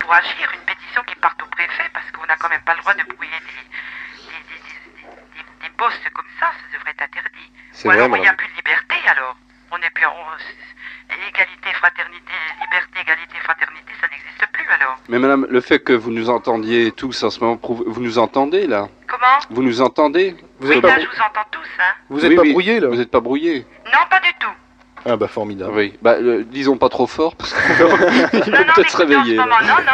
pour 0.00 0.12
agir, 0.12 0.52
une 0.52 0.66
pétition 0.68 1.00
qui 1.08 1.14
parte 1.16 1.42
au 1.42 1.46
préfet, 1.46 1.88
parce 1.94 2.10
qu'on 2.12 2.26
n'a 2.26 2.36
quand 2.36 2.50
même 2.50 2.64
pas 2.68 2.74
le 2.74 2.80
droit 2.84 2.92
de 2.92 3.04
brouiller 3.08 3.40
des, 3.40 4.28
des, 4.28 4.40
des, 4.52 4.60
des, 5.00 5.64
des 5.64 5.72
postes 5.78 6.10
comme 6.12 6.28
ça, 6.38 6.52
ça 6.52 6.76
devrait 6.76 6.92
être 6.92 7.08
interdit. 7.08 7.48
C'est 7.72 7.88
Ou 7.88 7.92
alors 7.92 8.10
vrai, 8.12 8.18
il 8.18 8.20
n'y 8.20 8.28
a 8.28 8.36
madame. 8.36 8.36
plus 8.36 8.52
de 8.52 8.56
liberté 8.60 8.96
alors. 9.16 9.34
On 9.72 9.80
est 9.80 9.94
plus. 9.96 10.04
On, 10.04 10.28
et 11.08 11.28
égalité, 11.28 11.72
fraternité, 11.80 12.36
liberté, 12.60 13.00
égalité, 13.00 13.36
fraternité, 13.40 13.92
ça 13.98 14.08
n'existe 14.12 14.44
plus 14.52 14.68
alors. 14.68 14.97
Mais 15.08 15.18
madame, 15.18 15.46
le 15.48 15.60
fait 15.60 15.78
que 15.78 15.92
vous 15.94 16.10
nous 16.10 16.28
entendiez 16.28 16.92
tous 16.92 17.22
en 17.22 17.30
ce 17.30 17.40
moment, 17.40 17.56
prouve... 17.56 17.82
vous 17.86 18.00
nous 18.02 18.18
entendez 18.18 18.66
là? 18.66 18.88
Comment? 19.06 19.38
Vous 19.50 19.62
nous 19.62 19.80
entendez? 19.80 20.36
Vous 20.60 20.68
Oui, 20.70 20.76
êtes 20.76 20.82
là, 20.82 20.94
pas, 20.96 21.00
je 21.00 21.06
vous 21.06 21.12
entends 21.12 21.48
tous, 21.50 21.60
hein. 21.80 21.94
vous 22.10 22.24
êtes 22.24 22.36
pas 22.36 22.42
brouillé 22.44 22.80
là? 22.80 22.88
Vous 22.88 23.00
êtes 23.00 23.10
pas 23.10 23.20
brouillé 23.20 23.64
Non, 23.86 23.98
pas 24.10 24.20
du 24.20 24.28
tout. 24.38 24.50
Ah 25.06 25.16
bah 25.16 25.28
formidable. 25.28 25.72
Oui, 25.74 25.94
bah 26.02 26.16
euh, 26.20 26.44
disons 26.44 26.76
pas 26.76 26.88
trop 26.90 27.06
fort 27.06 27.36
parce 27.36 27.52
va 27.54 27.88
non, 27.88 27.96
peut-être 28.74 28.90
se 28.90 28.96
réveiller. 28.96 29.36
non, 29.36 29.44
non, 29.46 29.50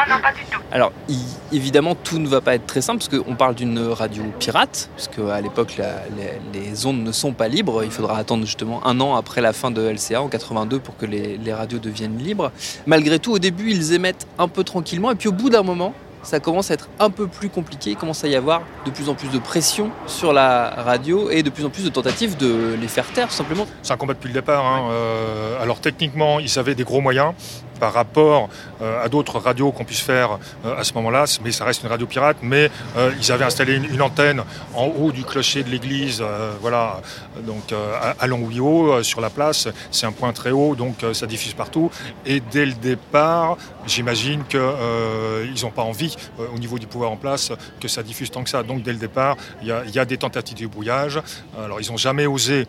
non, 0.09 0.21
pas 0.21 0.33
du 0.33 0.43
tout. 0.51 0.59
Alors, 0.73 0.91
i- 1.09 1.34
évidemment, 1.55 1.95
tout 1.95 2.19
ne 2.19 2.27
va 2.29 2.41
pas 2.41 2.55
être 2.55 2.67
très 2.67 2.81
simple, 2.81 2.99
parce 3.05 3.23
qu'on 3.23 3.35
parle 3.35 3.55
d'une 3.55 3.79
radio 3.79 4.23
pirate, 4.39 4.91
puisque 4.97 5.19
à 5.19 5.41
l'époque, 5.41 5.77
les, 5.79 6.61
les 6.61 6.87
ondes 6.87 7.03
ne 7.03 7.13
sont 7.13 7.33
pas 7.33 7.49
libres. 7.49 7.83
Il 7.85 7.91
faudra 7.91 8.19
attendre 8.19 8.45
justement 8.45 8.87
un 8.87 9.01
an 9.01 9.15
après 9.17 9.41
la 9.41 9.53
fin 9.53 9.71
de 9.71 9.81
LCA, 9.83 10.23
en 10.23 10.29
82, 10.29 10.79
pour 10.79 10.97
que 10.97 11.07
les, 11.07 11.37
les 11.39 11.53
radios 11.55 11.79
deviennent 11.79 12.19
libres. 12.19 12.51
Malgré 12.87 13.19
tout, 13.19 13.33
au 13.33 13.39
début, 13.39 13.71
ils 13.71 13.93
émettent 13.93 14.27
un 14.39 14.49
peu 14.49 14.65
tranquillement, 14.65 15.11
et 15.11 15.15
puis 15.15 15.29
au 15.29 15.33
bout 15.33 15.51
d'un 15.51 15.63
moment, 15.63 15.95
ça 16.23 16.41
commence 16.41 16.71
à 16.71 16.75
être 16.75 16.89
un 17.01 17.11
peu 17.11 17.27
plus 17.27 17.51
compliqué. 17.51 17.91
Il 17.91 17.97
commence 17.97 18.25
à 18.25 18.29
y 18.29 18.35
avoir 18.35 18.63
de 18.87 18.91
plus 18.91 19.11
en 19.11 19.15
plus 19.15 19.29
de 19.29 19.39
pression 19.39 19.91
sur 20.07 20.33
la 20.33 20.71
radio, 20.71 21.29
et 21.31 21.43
de 21.43 21.51
plus 21.51 21.67
en 21.67 21.71
plus 21.71 21.85
de 21.85 21.91
tentatives 21.91 22.37
de 22.39 22.77
les 22.81 22.89
faire 22.89 23.07
taire, 23.13 23.29
tout 23.29 23.35
simplement. 23.35 23.67
C'est 23.83 23.93
un 23.93 23.97
combat 23.99 24.15
depuis 24.15 24.29
le 24.29 24.35
départ. 24.35 24.65
hein. 24.65 24.89
Euh, 24.91 25.63
alors 25.63 25.81
techniquement, 25.81 26.41
ils 26.41 26.59
avaient 26.59 26.75
des 26.75 26.85
gros 26.85 27.03
moyens 27.03 27.35
par 27.79 27.93
rapport 27.93 28.49
euh, 28.81 29.05
à 29.05 29.09
d'autres 29.09 29.39
radios 29.39 29.73
qu'on 29.73 29.85
puisse 29.85 30.01
faire 30.01 30.39
euh, 30.65 30.77
à 30.77 30.85
ce 30.85 30.95
moment-là, 30.95 31.25
mais 31.45 31.53
ça 31.53 31.65
reste 31.65 31.83
une 31.83 31.89
radio 31.89 32.07
pirate. 32.07 32.39
Mais 32.43 32.71
euh, 32.97 33.13
ils 33.21 33.33
avaient 33.33 33.45
installé 33.45 33.75
une, 33.77 34.03
antenne 34.03 34.43
en 34.75 34.87
haut 34.87 35.13
du 35.13 35.25
clocher 35.25 35.63
de 35.63 35.71
l'église, 35.71 36.23
voilà, 36.61 37.01
donc 37.47 37.73
à, 37.73 38.15
à 38.21 38.27
Longouillot, 38.27 39.03
sur 39.03 39.21
la 39.21 39.31
place. 39.31 39.69
C'est 39.91 40.07
un 40.07 40.13
point 40.13 40.33
très 40.33 40.51
haut, 40.51 40.75
donc 40.75 41.05
ça 41.13 41.27
diffuse 41.27 41.55
partout. 41.55 41.91
Et 42.27 42.41
dès 42.41 42.67
le 42.67 42.75
départ, 42.75 43.57
j'imagine 43.87 44.45
qu'ils 44.45 45.63
n'ont 45.63 45.71
pas 45.71 45.83
envie, 45.83 46.17
au 46.55 46.59
niveau 46.59 46.79
du 46.79 46.87
pouvoir 46.87 47.11
en 47.11 47.17
place, 47.17 47.53
que 47.81 47.89
ça 47.89 48.03
diffuse 48.03 48.31
tant 48.31 48.45
que 48.45 48.51
ça. 48.51 48.63
Donc 48.63 48.83
dès 48.83 48.93
le 48.93 48.99
départ, 48.99 49.37
il 49.63 49.69
y 49.69 49.91
y 49.95 49.99
a 49.99 50.05
des 50.05 50.19
tentatives 50.19 50.59
de 50.59 50.67
brouillage. 50.67 51.21
Alors 51.59 51.81
ils 51.81 51.91
n'ont 51.91 51.97
jamais 51.97 52.27
osé 52.27 52.67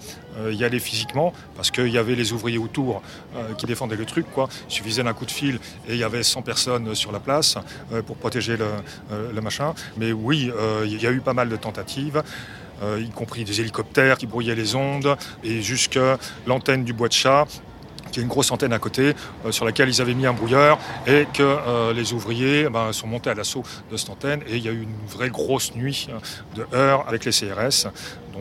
y 0.52 0.64
aller 0.64 0.80
physiquement 0.80 1.34
parce 1.56 1.72
qu'il 1.72 1.88
y 1.90 1.98
avait 1.98 2.16
les 2.16 2.34
ouvriers 2.34 2.58
autour 2.58 3.02
euh, 3.36 3.54
qui 3.54 3.66
défendaient 3.66 3.96
le 3.96 4.06
truc. 4.06 4.26
Quoi. 4.34 4.50
Il 4.70 4.74
suffisait 4.74 5.04
d'un 5.04 5.14
coup 5.14 5.26
de 5.26 5.32
fil 5.32 5.56
et 5.88 5.94
il 5.94 5.98
y 5.98 6.04
avait 6.04 6.24
100 6.24 6.42
personnes 6.42 6.94
sur 6.96 7.12
la 7.12 7.20
place 7.20 7.56
euh, 7.94 8.02
pour 8.02 8.18
protéger 8.18 8.58
le, 8.58 8.68
euh, 9.12 9.42
machin. 9.42 9.74
Mais 9.98 10.12
oui, 10.12 10.52
euh, 10.56 10.86
il 10.86 11.02
y 11.02 11.08
a 11.08 11.12
eu 11.12 11.22
pas 11.22 11.34
mal 11.34 11.50
de 11.50 11.56
tentatives. 11.56 12.22
euh, 12.84 13.02
y 13.02 13.10
compris 13.10 13.44
des 13.46 13.62
hélicoptères 13.62 14.18
qui 14.18 14.28
brouillaient 14.28 14.56
les 14.56 14.76
ondes, 14.76 15.16
et 15.44 15.62
jusque 15.62 16.00
l'antenne 16.46 16.84
du 16.84 16.94
bois 16.94 17.08
de 17.08 17.14
chat, 17.14 17.46
qui 18.12 18.20
est 18.20 18.24
une 18.24 18.30
grosse 18.30 18.52
antenne 18.52 18.74
à 18.74 18.80
côté, 18.80 19.14
euh, 19.46 19.52
sur 19.52 19.66
laquelle 19.66 19.90
ils 19.90 20.02
avaient 20.02 20.14
mis 20.14 20.26
un 20.26 20.34
brouilleur, 20.34 20.78
et 21.08 21.26
que 21.34 21.44
euh, 21.44 21.94
les 21.94 22.14
ouvriers 22.14 22.66
eh 22.68 22.70
ben, 22.70 22.92
sont 22.94 23.08
montés 23.08 23.30
à 23.30 23.34
l'assaut 23.34 23.64
de 23.92 23.98
cette 23.98 24.10
antenne, 24.10 24.42
et 24.48 24.58
il 24.58 24.64
y 24.64 24.70
a 24.70 24.72
eu 24.72 24.82
une 24.84 25.08
vraie 25.08 25.30
grosse 25.30 25.74
nuit 25.76 26.08
euh, 26.10 26.20
de 26.56 26.76
heures 26.76 27.06
avec 27.08 27.26
les 27.26 27.32
CRS, 27.32 27.88
euh, 27.88 28.40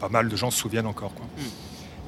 pas 0.00 0.08
mal 0.08 0.28
de 0.28 0.36
gens 0.36 0.50
se 0.50 0.58
souviennent 0.58 0.86
encore. 0.86 1.12
Quoi. 1.14 1.26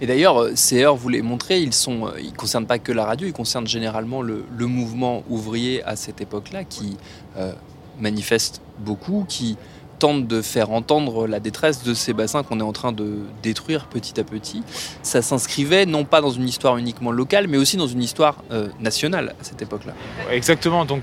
Et 0.01 0.07
d'ailleurs, 0.07 0.41
euh, 0.41 0.53
ces 0.55 0.83
heures, 0.85 0.95
vous 0.95 1.09
les 1.09 1.23
montrez, 1.23 1.61
ils 1.61 1.73
sont, 1.75 2.07
euh, 2.07 2.21
ils 2.21 2.33
concernent 2.33 2.67
pas 2.67 2.79
que 2.79 2.93
la 2.93 3.05
radio, 3.05 3.27
ils 3.27 3.33
concernent 3.33 3.67
généralement 3.67 4.23
le, 4.23 4.45
le 4.57 4.67
mouvement 4.67 5.25
ouvrier 5.29 5.83
à 5.85 5.97
cette 5.97 6.21
époque-là, 6.21 6.63
qui 6.65 6.97
euh, 7.37 7.53
manifeste 8.01 8.61
beaucoup, 8.79 9.25
qui 9.29 9.57
tente 9.99 10.29
de 10.29 10.41
faire 10.43 10.71
entendre 10.71 11.27
la 11.27 11.41
détresse 11.41 11.83
de 11.83 11.93
ces 11.95 12.13
bassins 12.13 12.45
qu'on 12.45 12.61
est 12.61 12.63
en 12.63 12.73
train 12.73 12.93
de 12.93 13.19
détruire 13.43 13.87
petit 13.87 14.21
à 14.21 14.23
petit. 14.23 14.63
Ça 15.03 15.21
s'inscrivait 15.23 15.87
non 15.87 16.05
pas 16.05 16.21
dans 16.21 16.31
une 16.31 16.47
histoire 16.47 16.77
uniquement 16.77 17.11
locale, 17.11 17.49
mais 17.49 17.57
aussi 17.57 17.77
dans 17.77 17.89
une 17.89 18.01
histoire 18.05 18.37
euh, 18.53 18.69
nationale 18.79 19.35
à 19.41 19.43
cette 19.43 19.61
époque-là. 19.61 19.95
Exactement. 20.31 20.85
Donc, 20.85 21.03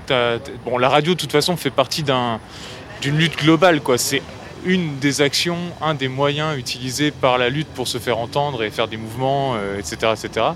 bon, 0.64 0.78
la 0.78 0.88
radio, 0.88 1.12
de 1.12 1.18
toute 1.18 1.32
façon, 1.32 1.58
fait 1.58 1.70
partie 1.70 2.02
d'un- 2.02 2.40
d'une 3.02 3.18
lutte 3.18 3.36
globale. 3.36 3.82
Quoi. 3.82 3.98
C'est 3.98 4.22
une 4.66 4.98
des 4.98 5.22
actions, 5.22 5.56
un 5.80 5.94
des 5.94 6.08
moyens 6.08 6.58
utilisés 6.58 7.12
par 7.12 7.38
la 7.38 7.48
lutte 7.48 7.68
pour 7.68 7.86
se 7.86 7.98
faire 7.98 8.18
entendre 8.18 8.64
et 8.64 8.70
faire 8.70 8.88
des 8.88 8.96
mouvements, 8.96 9.54
euh, 9.54 9.78
etc., 9.78 10.12
etc. 10.12 10.46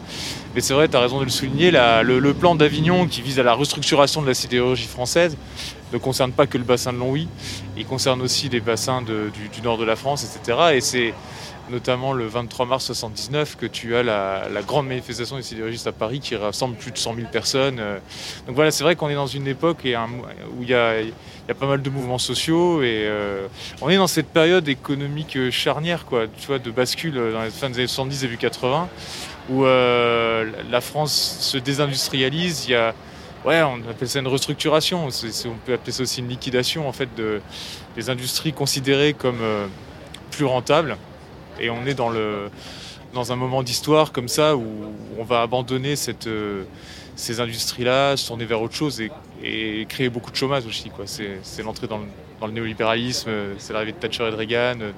Mais 0.54 0.60
c'est 0.60 0.74
vrai, 0.74 0.88
tu 0.88 0.96
as 0.96 1.00
raison 1.00 1.20
de 1.20 1.24
le 1.24 1.30
souligner, 1.30 1.70
le, 1.70 2.32
plan 2.32 2.56
d'Avignon 2.56 3.06
qui 3.06 3.22
vise 3.22 3.38
à 3.38 3.44
la 3.44 3.54
restructuration 3.54 4.20
de 4.20 4.26
la 4.26 4.34
sidérurgie 4.34 4.88
française 4.88 5.36
ne 5.92 5.98
concerne 5.98 6.32
pas 6.32 6.46
que 6.46 6.58
le 6.58 6.64
bassin 6.64 6.92
de 6.92 6.98
Longwy, 6.98 7.28
il 7.76 7.86
concerne 7.86 8.20
aussi 8.22 8.48
les 8.48 8.60
bassins 8.60 9.02
du, 9.02 9.62
nord 9.62 9.78
de 9.78 9.84
la 9.84 9.96
France, 9.96 10.24
etc. 10.24 10.58
Et 10.74 10.80
c'est 10.80 11.14
notamment 11.70 12.12
le 12.12 12.26
23 12.26 12.66
mars 12.66 12.84
79 12.86 13.56
que 13.56 13.66
tu 13.66 13.94
as 13.94 14.02
la, 14.02 14.62
grande 14.66 14.88
manifestation 14.88 15.36
des 15.36 15.42
sidérurgistes 15.42 15.86
à 15.86 15.92
Paris 15.92 16.20
qui 16.20 16.34
rassemble 16.36 16.76
plus 16.76 16.90
de 16.90 16.98
100 16.98 17.14
000 17.14 17.28
personnes. 17.28 17.78
euh. 17.78 17.98
Donc 18.46 18.56
voilà, 18.56 18.70
c'est 18.70 18.84
vrai 18.84 18.96
qu'on 18.96 19.08
est 19.08 19.14
dans 19.14 19.26
une 19.26 19.46
époque 19.46 19.78
où 19.84 20.62
il 20.62 20.68
y 20.68 20.74
a, 20.74 20.94
y 21.50 21.52
a 21.52 21.56
pas 21.56 21.66
mal 21.66 21.82
de 21.82 21.90
mouvements 21.90 22.18
sociaux 22.18 22.80
et 22.80 23.02
euh, 23.06 23.48
on 23.80 23.90
est 23.90 23.96
dans 23.96 24.06
cette 24.06 24.28
période 24.28 24.68
économique 24.68 25.36
euh, 25.36 25.50
charnière, 25.50 26.06
quoi, 26.06 26.26
tu 26.28 26.46
vois, 26.46 26.60
de 26.60 26.70
bascule 26.70 27.18
euh, 27.18 27.32
dans 27.32 27.42
les 27.42 27.50
fins 27.50 27.68
des 27.68 27.78
années 27.78 27.88
70 27.88 28.20
début 28.20 28.36
80 28.36 28.88
où 29.48 29.64
la 29.64 30.80
France 30.80 31.38
se 31.40 31.58
désindustrialise. 31.58 32.66
Il 32.68 32.70
y 32.70 32.74
a, 32.76 32.94
ouais, 33.44 33.60
on 33.62 33.78
appelle 33.90 34.08
ça 34.08 34.20
une 34.20 34.28
restructuration. 34.28 35.08
On 35.08 35.66
peut 35.66 35.72
appeler 35.72 35.90
ça 35.90 36.04
aussi 36.04 36.20
une 36.20 36.28
liquidation 36.28 36.88
en 36.88 36.92
fait 36.92 37.08
de, 37.16 37.40
des 37.96 38.10
industries 38.10 38.52
considérées 38.52 39.12
comme 39.12 39.40
plus 40.30 40.44
rentables. 40.44 40.96
Et 41.58 41.68
on 41.68 41.84
est 41.84 41.94
dans 41.94 42.10
le 42.10 42.48
dans 43.12 43.32
un 43.32 43.36
moment 43.36 43.64
d'histoire 43.64 44.12
comme 44.12 44.28
ça 44.28 44.54
où 44.54 44.64
on 45.18 45.24
va 45.24 45.42
abandonner 45.42 45.96
cette, 45.96 46.28
ces 47.16 47.40
industries-là, 47.40 48.16
se 48.16 48.28
tourner 48.28 48.44
vers 48.44 48.62
autre 48.62 48.76
chose 48.76 49.00
et, 49.00 49.10
et 49.42 49.86
créer 49.88 50.08
beaucoup 50.08 50.30
de 50.30 50.36
chômage 50.36 50.66
aussi. 50.66 50.90
quoi. 50.90 51.04
C'est 51.06 51.38
c'est 51.42 51.62
l'entrée 51.62 51.86
dans 51.86 51.98
le, 51.98 52.04
dans 52.40 52.46
le 52.46 52.52
néolibéralisme, 52.52 53.30
c'est 53.58 53.72
l'arrivée 53.72 53.92
de 53.92 53.96
Thatcher 53.98 54.26
et 54.28 54.30
de 54.30 54.36
Reagan, 54.36 54.76
de, 54.76 54.92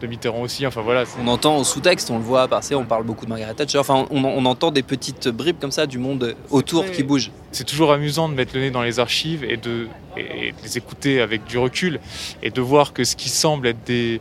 de 0.00 0.06
Mitterrand 0.06 0.42
aussi. 0.42 0.66
Enfin 0.66 0.82
voilà. 0.82 1.04
On 1.20 1.26
entend 1.28 1.56
au 1.58 1.64
sous-texte, 1.64 2.10
on 2.10 2.18
le 2.18 2.24
voit 2.24 2.46
passer, 2.48 2.74
on 2.74 2.84
parle 2.84 3.04
beaucoup 3.04 3.24
de 3.24 3.30
Margaret 3.30 3.54
Thatcher, 3.54 3.78
enfin 3.78 4.06
on, 4.10 4.24
on 4.24 4.44
entend 4.46 4.70
des 4.70 4.82
petites 4.82 5.28
bribes 5.28 5.58
comme 5.60 5.72
ça 5.72 5.86
du 5.86 5.98
monde 5.98 6.36
autour 6.50 6.90
qui 6.90 7.02
bouge. 7.02 7.30
C'est 7.52 7.64
toujours 7.64 7.92
amusant 7.92 8.28
de 8.28 8.34
mettre 8.34 8.54
le 8.54 8.60
nez 8.62 8.70
dans 8.70 8.82
les 8.82 8.98
archives 9.00 9.44
et 9.44 9.56
de, 9.56 9.88
et 10.16 10.52
de 10.52 10.62
les 10.62 10.76
écouter 10.78 11.20
avec 11.20 11.44
du 11.44 11.58
recul 11.58 12.00
et 12.42 12.50
de 12.50 12.60
voir 12.60 12.92
que 12.92 13.04
ce 13.04 13.16
qui 13.16 13.28
semble 13.28 13.66
être 13.68 13.84
des, 13.84 14.20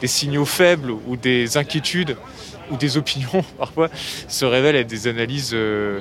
des 0.00 0.06
signaux 0.08 0.44
faibles 0.44 0.90
ou 0.90 1.16
des 1.16 1.56
inquiétudes 1.56 2.16
ou 2.70 2.76
des 2.76 2.96
opinions 2.96 3.44
parfois 3.58 3.88
se 4.28 4.44
révèlent 4.44 4.76
être 4.76 4.88
des 4.88 5.06
analyses 5.06 5.52
euh, 5.54 6.00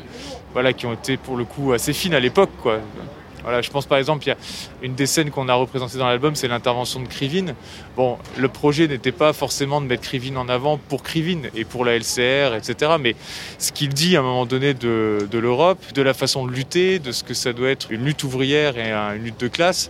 voilà, 0.54 0.74
qui 0.74 0.86
ont 0.86 0.94
été 0.94 1.18
pour 1.18 1.38
le 1.38 1.46
coup 1.46 1.74
assez 1.74 1.94
fines 1.94 2.14
à 2.14 2.20
l'époque. 2.20 2.52
quoi. 2.62 2.80
Voilà, 3.44 3.64
je 3.64 3.72
pense 3.72 3.88
par 3.88 3.98
exemple, 3.98 4.24
il 4.26 4.30
y 4.30 4.32
a 4.34 4.38
une 4.84 4.94
des 4.94 5.08
scènes 5.08 5.32
qu'on 5.32 5.50
a 5.50 5.56
représentées 5.56 5.98
dans 5.98 6.06
l'album, 6.08 6.36
c'est 6.36 6.48
l'intervention 6.48 7.00
de 7.00 7.08
Krivine. 7.08 7.56
Bon, 7.96 8.20
le 8.38 8.48
projet 8.50 8.88
n'était 8.88 9.12
pas 9.12 9.34
forcément 9.34 9.82
de 9.82 9.88
mettre 9.88 10.04
Krivine 10.04 10.38
en 10.38 10.48
avant 10.48 10.78
pour 10.78 11.02
Krivine 11.02 11.50
et 11.56 11.64
pour 11.66 11.84
la 11.84 11.96
LCR, 11.98 12.54
etc. 12.56 12.92
Mais 13.00 13.16
ce 13.58 13.72
qu'il 13.72 13.90
dit 13.90 14.16
à 14.16 14.20
un 14.20 14.22
moment 14.22 14.46
donné 14.46 14.76
de, 14.76 15.28
l'Europe, 15.34 15.80
de 15.96 16.04
la 16.04 16.14
façon 16.14 16.46
de 16.46 16.52
lutter, 16.52 17.00
de 17.00 17.12
ce 17.12 17.24
que 17.24 17.34
ça 17.34 17.52
doit 17.52 17.70
être 17.70 17.88
une 17.92 18.06
lutte 18.06 18.24
ouvrière 18.24 18.78
et 18.78 18.92
un- 18.92 19.16
une 19.16 19.24
lutte 19.24 19.40
de 19.40 19.48
classe, 19.48 19.90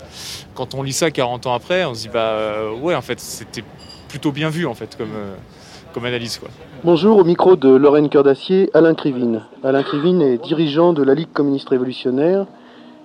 quand 0.56 0.74
on 0.74 0.82
lit 0.82 0.94
ça 0.94 1.12
40 1.12 1.46
ans 1.46 1.54
après, 1.54 1.84
on 1.84 1.94
se 1.94 2.04
dit, 2.04 2.10
bah 2.10 2.20
euh, 2.20 2.72
ouais, 2.72 2.96
en 2.96 3.02
fait, 3.02 3.20
c'était 3.20 3.66
plutôt 4.08 4.32
bien 4.32 4.50
vu 4.50 4.66
en 4.66 4.76
fait 4.76 4.96
comme, 4.98 5.12
euh, 5.14 5.36
comme 5.94 6.06
analyse. 6.06 6.38
Quoi. 6.38 6.48
Bonjour, 6.84 7.20
au 7.20 7.24
micro 7.24 7.56
de 7.56 7.70
Lorraine 7.70 8.10
Cœur 8.10 8.24
d'Acier, 8.24 8.72
Alain 8.74 8.96
Krivine. 8.96 9.44
Alain 9.64 9.84
Krivine 9.84 10.20
est 10.24 10.40
dirigeant 10.40 10.94
de 10.94 11.04
la 11.04 11.14
Ligue 11.14 11.32
communiste 11.32 11.70
révolutionnaire. 11.70 12.48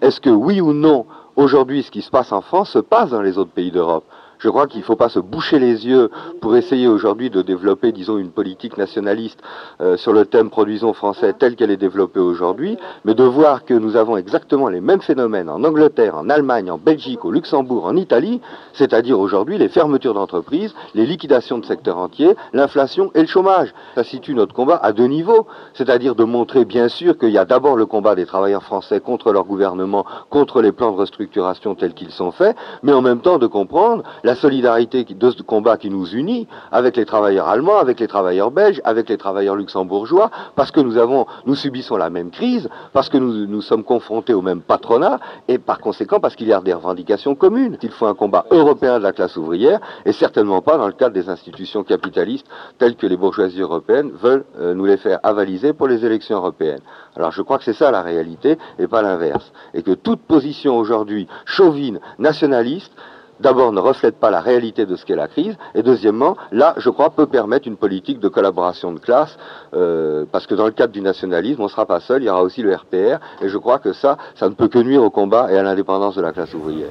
Est-ce 0.01 0.19
que 0.19 0.31
oui 0.31 0.63
ou 0.63 0.73
non, 0.73 1.05
aujourd'hui, 1.37 1.83
ce 1.83 1.91
qui 1.91 2.01
se 2.01 2.09
passe 2.09 2.33
en 2.33 2.41
France 2.41 2.71
se 2.71 2.79
passe 2.79 3.11
dans 3.11 3.21
les 3.21 3.37
autres 3.37 3.51
pays 3.51 3.71
d'Europe? 3.71 4.05
Je 4.39 4.49
crois 4.49 4.67
qu'il 4.67 4.81
ne 4.81 4.85
faut 4.85 4.97
pas 4.97 5.09
se 5.09 5.19
boucher 5.19 5.59
les 5.59 5.87
yeux 5.87 6.11
pour 6.41 6.57
essayer 6.57 6.89
aujourd'hui 6.89 7.31
de 7.31 7.43
développer, 7.43 7.93
disons, 7.93 8.19
une 8.19 8.31
politique 8.31 8.77
nationaliste 8.77 9.41
euh, 9.81 9.97
sur 9.97 10.13
le 10.13 10.27
thème 10.27 10.51
produisons 10.51 10.93
français 10.93 11.33
telle 11.33 11.57
qu'elle 11.57 11.71
est 11.71 11.77
développée 11.77 12.21
aujourd'hui, 12.21 12.77
mais 13.05 13.15
de 13.15 13.25
voir 13.25 13.65
que 13.65 13.75
nous 13.75 13.97
avons 13.97 14.17
exactement 14.17 14.69
les 14.69 14.81
mêmes 14.81 15.01
phénomènes 15.01 15.49
en 15.49 15.65
Angleterre, 15.65 16.17
en 16.17 16.29
Allemagne, 16.29 16.71
en 16.71 16.79
Belgique, 16.79 17.25
au 17.25 17.31
Luxembourg, 17.31 17.87
en 17.87 17.97
Italie, 17.97 18.41
c'est-à-dire 18.75 19.19
aujourd'hui 19.19 19.59
les 19.59 19.69
fermetures 19.69 20.15
d'entreprises, 20.15 20.75
les 20.95 21.07
liquidations 21.07 21.59
de 21.59 21.65
secteurs 21.65 21.99
entiers, 21.99 22.37
l'inflation 22.53 23.11
et 23.15 23.21
le 23.21 23.27
chômage. 23.27 23.75
Ça 23.95 24.05
situe 24.05 24.35
notre 24.35 24.55
combat 24.55 24.77
à 24.77 24.93
deux 24.93 25.07
niveaux, 25.07 25.47
c'est-à-dire 25.75 26.15
de 26.15 26.25
montrer 26.25 26.65
bien 26.65 26.89
sûr 26.89 27.17
qu'il 27.19 27.31
y 27.31 27.39
a 27.39 27.45
d'abord 27.45 27.77
le 27.77 27.87
combat 27.87 28.15
des 28.15 28.27
travailleurs 28.27 28.63
français 28.63 29.01
contre 29.01 29.33
leur 29.33 29.45
gouvernement, 29.45 30.05
contre 30.31 30.61
les 30.61 30.73
plans 30.73 30.93
de 30.93 30.97
restructuration 30.97 31.75
tels 31.75 31.95
qu'ils 31.95 32.11
sont 32.11 32.33
faits, 32.33 32.57
mais 32.83 32.93
en 32.93 33.03
même 33.03 33.21
temps 33.21 33.39
de 33.39 33.47
comprendre 33.47 34.03
la 34.27 34.35
solidarité 34.35 35.05
de 35.05 35.31
ce 35.31 35.41
combat 35.43 35.77
qui 35.77 35.89
nous 35.89 36.09
unit 36.09 36.49
avec 36.73 36.97
les 36.97 37.07
travailleurs 37.07 37.47
allemands, 37.47 37.79
avec 37.79 38.01
les 38.01 38.09
travailleurs 38.09 38.51
belges, 38.51 38.81
avec 38.83 39.09
les 39.09 39.17
travailleurs 39.17 39.55
luxembourgeois, 39.55 40.33
parce 40.57 40.73
que 40.73 40.81
nous 40.81 41.55
subissons 41.55 41.97
la 41.97 42.11
même 42.11 42.31
crise, 42.31 42.69
parce 42.93 43.09
que 43.09 43.19
nous, 43.19 43.47
nous 43.47 43.63
sommes 43.63 43.85
confrontés 43.85 44.35
au 44.35 44.43
même 44.43 44.63
patronat, 44.63 45.21
et 45.47 45.59
par 45.59 45.79
conséquent 45.79 46.19
parce 46.19 46.35
qu'il 46.35 46.49
y 46.49 46.53
a 46.53 46.61
des 46.61 46.75
revendications 46.75 47.37
communes. 47.37 47.79
Il 47.83 47.93
faut 47.93 48.07
un 48.07 48.15
combat 48.15 48.47
européen 48.51 48.99
de 48.99 49.05
la 49.05 49.13
classe 49.13 49.37
ouvrière, 49.37 49.79
et 50.05 50.13
certainement 50.13 50.61
pas 50.61 50.77
dans 50.77 50.89
le 50.89 50.93
cadre 50.93 51.15
des 51.15 51.29
institutions 51.29 51.85
capitalistes 51.85 52.49
telles 52.79 52.97
que 52.97 53.07
les 53.07 53.17
bourgeoisies 53.17 53.61
européennes 53.61 54.11
veulent 54.13 54.45
euh, 54.59 54.75
nous 54.75 54.87
les 54.87 54.97
faire 54.97 55.21
avaliser 55.23 55.73
pour 55.73 55.87
les 55.87 56.05
élections 56.05 56.39
européennes. 56.39 56.81
Alors 57.15 57.31
je 57.31 57.43
crois 57.43 57.59
que 57.59 57.65
c'est 57.65 57.73
ça 57.73 57.93
la 57.93 58.03
réalité, 58.03 58.59
et 58.81 58.89
pas 58.89 59.03
l'inverse. 59.03 59.53
Et 59.73 59.83
que 59.85 59.93
toute 59.93 60.23
position 60.23 60.77
aujourd'hui 60.77 61.29
chauvine, 61.45 62.01
nationaliste, 62.19 62.93
d'abord 63.41 63.73
ne 63.73 63.81
reflète 63.81 64.17
pas 64.17 64.31
la 64.31 64.41
réalité 64.41 64.87
de 64.87 64.97
ce 64.97 65.05
qu'est 65.05 65.17
la 65.17 65.29
crise, 65.29 65.57
et 65.75 65.83
deuxièmement, 65.83 66.37
là, 66.53 66.75
je 66.79 66.91
crois, 66.91 67.11
peut 67.11 67.27
permettre 67.27 67.69
une 67.69 67.77
politique 67.77 68.21
de 68.21 68.29
collaboration 68.29 68.93
de 68.93 68.99
classe, 68.99 69.37
euh, 69.75 70.25
parce 70.31 70.47
que 70.47 70.55
dans 70.55 70.67
le 70.67 70.73
cadre 70.73 70.93
du 70.93 71.01
nationalisme, 71.01 71.61
on 71.61 71.65
ne 71.65 71.71
sera 71.71 71.87
pas 71.87 72.01
seul, 72.01 72.23
il 72.23 72.27
y 72.27 72.31
aura 72.31 72.43
aussi 72.43 72.63
le 72.63 72.75
RPR, 72.75 73.19
et 73.43 73.49
je 73.49 73.59
crois 73.59 73.79
que 73.79 73.93
ça, 73.93 74.17
ça 74.35 74.49
ne 74.49 74.55
peut 74.55 74.69
que 74.69 74.79
nuire 74.79 75.03
au 75.03 75.11
combat 75.11 75.53
et 75.53 75.57
à 75.57 75.63
l'indépendance 75.63 76.17
de 76.17 76.23
la 76.23 76.33
classe 76.33 76.55
ouvrière. 76.55 76.91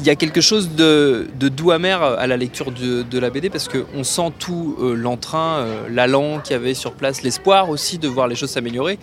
Il 0.00 0.06
y 0.06 0.10
a 0.10 0.16
quelque 0.16 0.40
chose 0.40 0.70
de, 0.74 1.28
doux 1.38 1.70
amer 1.70 2.02
à 2.02 2.26
la 2.26 2.36
lecture 2.36 2.72
de, 2.72 3.18
la 3.18 3.30
BD 3.30 3.48
parce 3.48 3.68
qu'on 3.68 4.02
sent 4.02 4.32
tout 4.40 4.76
euh, 4.80 4.94
l'entrain, 4.94 5.58
euh, 5.58 5.86
l'allant 5.88 6.40
qu'il 6.40 6.52
y 6.52 6.58
avait 6.58 6.74
sur 6.74 6.92
place, 6.92 7.22
l'espoir 7.22 7.70
aussi 7.70 7.98
de 7.98 8.08
voir 8.08 8.26
les 8.26 8.34
choses 8.34 8.50
s'améliorer. 8.50 8.98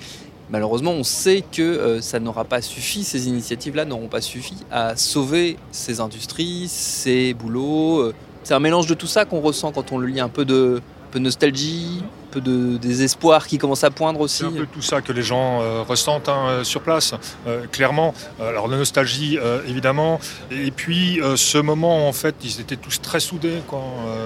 Malheureusement, 0.51 0.91
on 0.91 1.03
sait 1.03 1.43
que 1.49 1.61
euh, 1.61 2.01
ça 2.01 2.19
n'aura 2.19 2.43
pas 2.43 2.61
suffi, 2.61 3.03
ces 3.03 3.27
initiatives-là 3.27 3.85
n'auront 3.85 4.09
pas 4.09 4.21
suffi 4.21 4.55
à 4.69 4.95
sauver 4.95 5.57
ces 5.71 5.99
industries, 6.01 6.67
ces 6.67 7.33
boulots. 7.33 8.11
C'est 8.43 8.53
un 8.53 8.59
mélange 8.59 8.87
de 8.87 8.93
tout 8.93 9.07
ça 9.07 9.25
qu'on 9.25 9.39
ressent 9.39 9.71
quand 9.71 9.91
on 9.91 9.97
le 9.97 10.07
lit, 10.07 10.19
un 10.19 10.29
peu 10.29 10.45
de, 10.45 10.81
un 10.81 11.11
peu 11.11 11.19
de 11.19 11.23
nostalgie, 11.23 12.03
peu 12.31 12.41
de 12.41 12.77
désespoir 12.77 13.45
qui 13.45 13.57
commence 13.57 13.83
à 13.83 13.91
poindre 13.91 14.21
aussi. 14.21 14.45
Un 14.45 14.51
peu 14.51 14.65
tout 14.65 14.81
ça 14.81 15.01
que 15.01 15.11
les 15.11 15.21
gens 15.21 15.61
euh, 15.61 15.81
ressentent 15.81 16.29
hein, 16.29 16.45
euh, 16.47 16.63
sur 16.63 16.81
place, 16.81 17.13
euh, 17.45 17.67
clairement. 17.71 18.13
Alors 18.39 18.67
la 18.67 18.77
nostalgie, 18.77 19.37
évidemment. 19.67 20.19
Et 20.49 20.71
puis 20.71 21.19
ce 21.35 21.57
moment, 21.57 22.07
en 22.07 22.13
fait, 22.13 22.35
ils 22.43 22.61
étaient 22.61 22.77
tous 22.77 23.01
très 23.01 23.19
soudés 23.19 23.61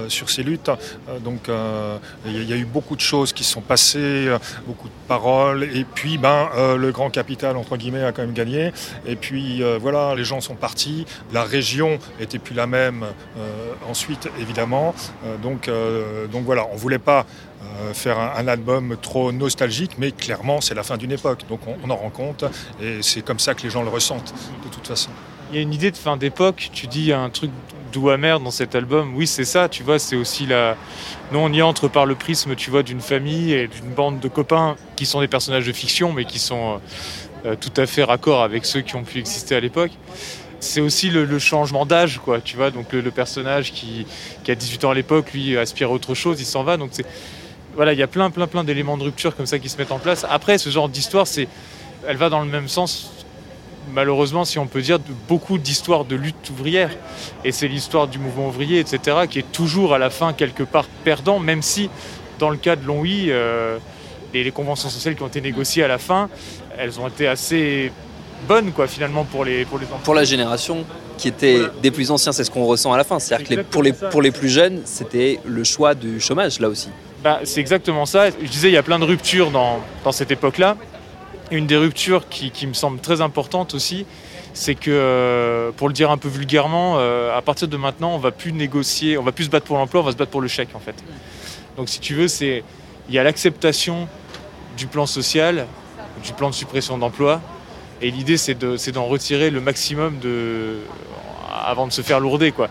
sur 0.07 0.29
ces 0.29 0.43
luttes. 0.43 0.69
donc 1.24 1.50
il 2.25 2.43
y, 2.43 2.53
a 2.53 2.55
eu 2.55 2.65
beaucoup 2.65 2.95
de 2.95 3.01
choses 3.01 3.33
qui 3.33 3.43
sont 3.43 3.62
passées, 3.62 4.29
beaucoup 4.67 4.88
de 4.88 4.93
paroles. 5.07 5.63
Et 5.63 5.83
puis 5.83 6.17
ben, 6.17 6.50
le 6.77 6.91
grand 6.91 7.09
capital, 7.09 7.57
entre 7.57 7.77
guillemets, 7.77 8.03
a 8.03 8.12
quand 8.12 8.21
même 8.21 8.33
gagné. 8.33 8.71
Et 9.07 9.15
puis 9.15 9.63
voilà, 9.81 10.13
les 10.15 10.24
gens 10.24 10.41
sont 10.41 10.55
partis. 10.55 11.05
La 11.33 11.43
région 11.43 11.97
était 12.19 12.39
plus 12.39 12.55
la 12.55 12.67
même 12.67 13.05
ensuite, 13.89 14.29
évidemment. 14.39 14.93
donc, 15.41 15.69
donc 16.31 16.45
voilà, 16.45 16.67
on 16.71 16.75
voulait 16.75 17.00
pas 17.00 17.25
euh, 17.81 17.93
faire 17.93 18.19
un, 18.19 18.48
album 18.48 18.95
trop 19.01 19.31
nostalgique, 19.31 19.93
mais 19.98 20.12
clairement 20.12 20.62
c'est 20.62 20.75
la 20.75 20.84
fin 20.84 20.98
d'une 20.98 21.12
époque, 21.12 21.41
donc 21.50 21.62
on, 21.84 21.89
en 21.89 21.95
rend 21.95 22.10
compte 22.10 22.45
et 22.81 23.01
c'est 23.01 23.22
comme 23.24 23.39
ça 23.39 23.53
que 23.53 23.63
les 23.63 23.69
gens 23.69 23.84
le 23.84 23.89
ressentent 23.89 24.34
de 24.63 24.69
toute 24.69 24.88
façon. 24.88 25.10
Il 25.51 25.55
y 25.55 25.60
a 25.60 25.62
une 25.62 25.74
idée 25.74 25.91
de 25.91 25.98
fin 25.98 26.17
d'époque, 26.17 26.69
tu 26.74 26.88
dis 26.88 27.12
un 27.12 27.29
truc 27.29 27.51
doux 27.91 28.10
amer 28.10 28.39
dans 28.39 28.51
cet 28.51 28.75
album, 28.75 29.15
oui 29.15 29.25
c'est 29.27 29.45
ça, 29.45 29.69
tu 29.69 29.84
vois, 29.84 30.00
c'est 30.00 30.15
aussi 30.15 30.45
la... 30.45 30.75
Nous 31.31 31.39
on 31.39 31.51
y 31.51 31.62
entre 31.62 31.88
par 31.88 32.05
le 32.05 32.15
prisme, 32.15 32.55
tu 32.55 32.69
vois, 32.69 32.84
d'une 32.84 33.01
famille 33.01 33.53
et 33.53 33.67
d'une 33.67 33.89
bande 33.89 34.19
de 34.19 34.27
copains 34.27 34.75
qui 34.95 35.05
sont 35.05 35.22
des 35.22 35.27
personnages 35.27 35.65
de 35.65 35.74
fiction, 35.74 36.13
mais 36.13 36.25
qui 36.25 36.39
sont 36.39 36.79
euh, 37.45 37.51
euh, 37.51 37.55
tout 37.55 37.74
à 37.77 37.86
fait 37.86 38.03
raccord 38.03 38.41
avec 38.41 38.65
ceux 38.65 38.81
qui 38.81 38.95
ont 38.95 39.03
pu 39.03 39.19
exister 39.19 39.55
à 39.55 39.60
l'époque 39.60 39.91
c'est 40.65 40.81
aussi 40.81 41.10
le, 41.10 41.39
changement 41.39 41.86
d'âge, 41.86 42.19
quoi. 42.19 42.41
Tu 42.41 42.55
vois, 42.55 42.72
donc 42.72 42.91
le, 42.91 43.12
personnage 43.12 43.72
qui, 43.72 44.05
qui, 44.43 44.51
a 44.51 44.55
18 44.55 44.86
ans 44.86 44.89
à 44.91 44.93
l'époque, 44.93 45.31
lui 45.34 45.57
aspire 45.57 45.89
à 45.89 45.91
autre 45.91 46.15
chose, 46.15 46.41
il 46.41 46.45
s'en 46.45 46.63
va. 46.63 46.77
Donc 46.77 46.89
c'est 46.91 47.05
voilà, 47.75 47.94
il 47.94 48.00
y 48.00 48.03
a 48.03 48.08
plein, 48.08 48.29
plein, 48.29 48.48
plein 48.48 48.63
d'éléments 48.63 48.98
de 48.98 49.03
rupture 49.03 49.36
comme 49.36 49.46
ça 49.46 49.60
qui 49.60 49.70
se 49.70 49.77
mettent 49.77 49.91
en 49.91 50.00
place. 50.00 50.25
Après, 50.29 50.58
ce 50.58 50.70
genre 50.70 50.89
d'histoire, 50.89 51.27
c'est, 51.27 51.48
elle 52.08 52.17
va 52.17 52.29
dans 52.29 52.39
le 52.39 52.50
même 52.50 52.70
sens, 52.70 53.12
malheureusement, 53.94 54.46
si 54.46 54.60
on 54.60 54.67
peut 54.67 54.82
dire, 54.82 55.00
de 55.00 55.13
beaucoup 55.27 55.58
d'histoires 55.58 56.05
de 56.05 56.15
lutte 56.15 56.50
ouvrière. 56.50 56.91
Et 57.44 57.51
c'est 57.51 57.67
l'histoire 57.67 58.08
du 58.08 58.17
mouvement 58.17 58.48
ouvrier, 58.48 58.79
etc., 58.79 59.17
qui 59.29 59.39
est 59.39 59.51
toujours 59.51 59.94
à 59.94 60.00
la 60.00 60.10
fin 60.10 60.34
quelque 60.34 60.63
part 60.63 60.86
perdant, 61.03 61.39
même 61.39 61.62
si, 61.62 61.89
dans 62.39 62.50
le 62.50 62.58
cas 62.58 62.75
de 62.75 62.86
Longwy, 62.86 63.27
euh, 63.29 63.77
les, 64.34 64.51
conventions 64.51 64.89
sociales 64.89 65.15
qui 65.15 65.24
ont 65.24 65.27
été 65.27 65.41
négociées 65.41 65.84
à 65.84 65.88
la 65.88 65.98
fin, 65.98 66.29
elles 66.77 67.00
ont 67.00 67.08
été 67.08 67.27
assez 67.27 67.91
bonnes, 68.48 68.72
quoi, 68.72 68.88
finalement, 68.88 69.25
pour 69.25 69.44
les, 69.44 69.65
pour 69.65 69.79
les 69.79 69.86
Pour 70.03 70.13
la 70.13 70.24
génération 70.24 70.86
qui 71.17 71.27
était 71.29 71.62
des 71.82 71.91
plus 71.91 72.12
anciens, 72.12 72.32
c'est 72.32 72.44
ce 72.44 72.51
qu'on 72.51 72.65
ressent 72.65 72.91
à 72.91 72.98
la 72.98 73.03
fin. 73.03 73.20
C'est-à-dire 73.20 73.48
que 73.48 73.62
pour, 73.63 73.84
les, 73.84 73.94
pour 73.94 74.22
les 74.22 74.32
plus 74.32 74.50
jeunes, 74.50 74.82
c'était 74.86 75.39
le 75.46 75.63
choix 75.63 75.94
du 75.94 76.20
chômage, 76.20 76.60
là 76.60 76.70
aussi. 76.70 76.89
Bah, 77.25 77.39
c'est 77.44 77.60
exactement 77.60 78.05
ça. 78.05 78.29
Je 78.29 78.46
disais, 78.46 78.70
il 78.70 78.74
y 78.74 78.77
a 78.77 78.84
plein 78.84 79.00
de 79.00 79.03
ruptures 79.03 79.50
dans, 79.50 79.82
cette 80.12 80.29
époque-là. 80.29 80.78
Une 81.49 81.65
des 81.65 81.76
ruptures 81.76 82.30
qui, 82.30 82.67
me 82.67 82.73
semble 82.73 82.99
très 82.99 83.19
importante 83.19 83.73
aussi, 83.73 84.06
c'est 84.54 84.76
que, 84.76 84.91
euh, 84.91 85.71
pour 85.71 85.88
le 85.88 85.95
dire 85.95 86.12
un 86.12 86.17
peu 86.17 86.28
vulgairement, 86.28 86.97
euh, 86.99 87.36
à 87.36 87.41
partir 87.41 87.67
de 87.67 87.78
maintenant, 87.78 88.13
on 88.13 88.19
va 88.19 88.30
plus 88.30 88.54
négocier, 88.54 89.17
on 89.17 89.23
va 89.23 89.32
plus 89.32 89.45
se 89.45 89.49
battre 89.49 89.65
pour 89.65 89.78
l'emploi, 89.78 90.02
on 90.02 90.04
va 90.04 90.12
se 90.12 90.17
battre 90.17 90.30
pour 90.30 90.41
le 90.41 90.47
chèque 90.47 90.69
en 90.76 90.80
fait. 90.80 91.04
Donc 91.78 91.89
si 91.89 91.99
tu 91.99 92.13
veux, 92.13 92.28
c'est 92.28 92.63
il 93.10 93.15
y 93.15 93.17
a 93.17 93.23
l'acceptation 93.23 94.08
du 94.78 94.86
plan 94.86 95.08
social, 95.08 95.65
du 96.23 96.32
plan 96.32 96.52
de 96.52 96.56
suppression 96.56 96.99
d'emploi, 96.99 97.41
et 98.04 98.12
l'idée 98.12 98.38
c'est 98.38 98.54
d'en 98.91 99.06
retirer 99.06 99.49
le 99.49 99.62
maximum 99.62 100.19
de, 100.19 100.78
avant 101.52 101.88
de 101.88 101.91
se 101.91 102.04
faire 102.04 102.19
lourder 102.19 102.52
quoi. 102.52 102.69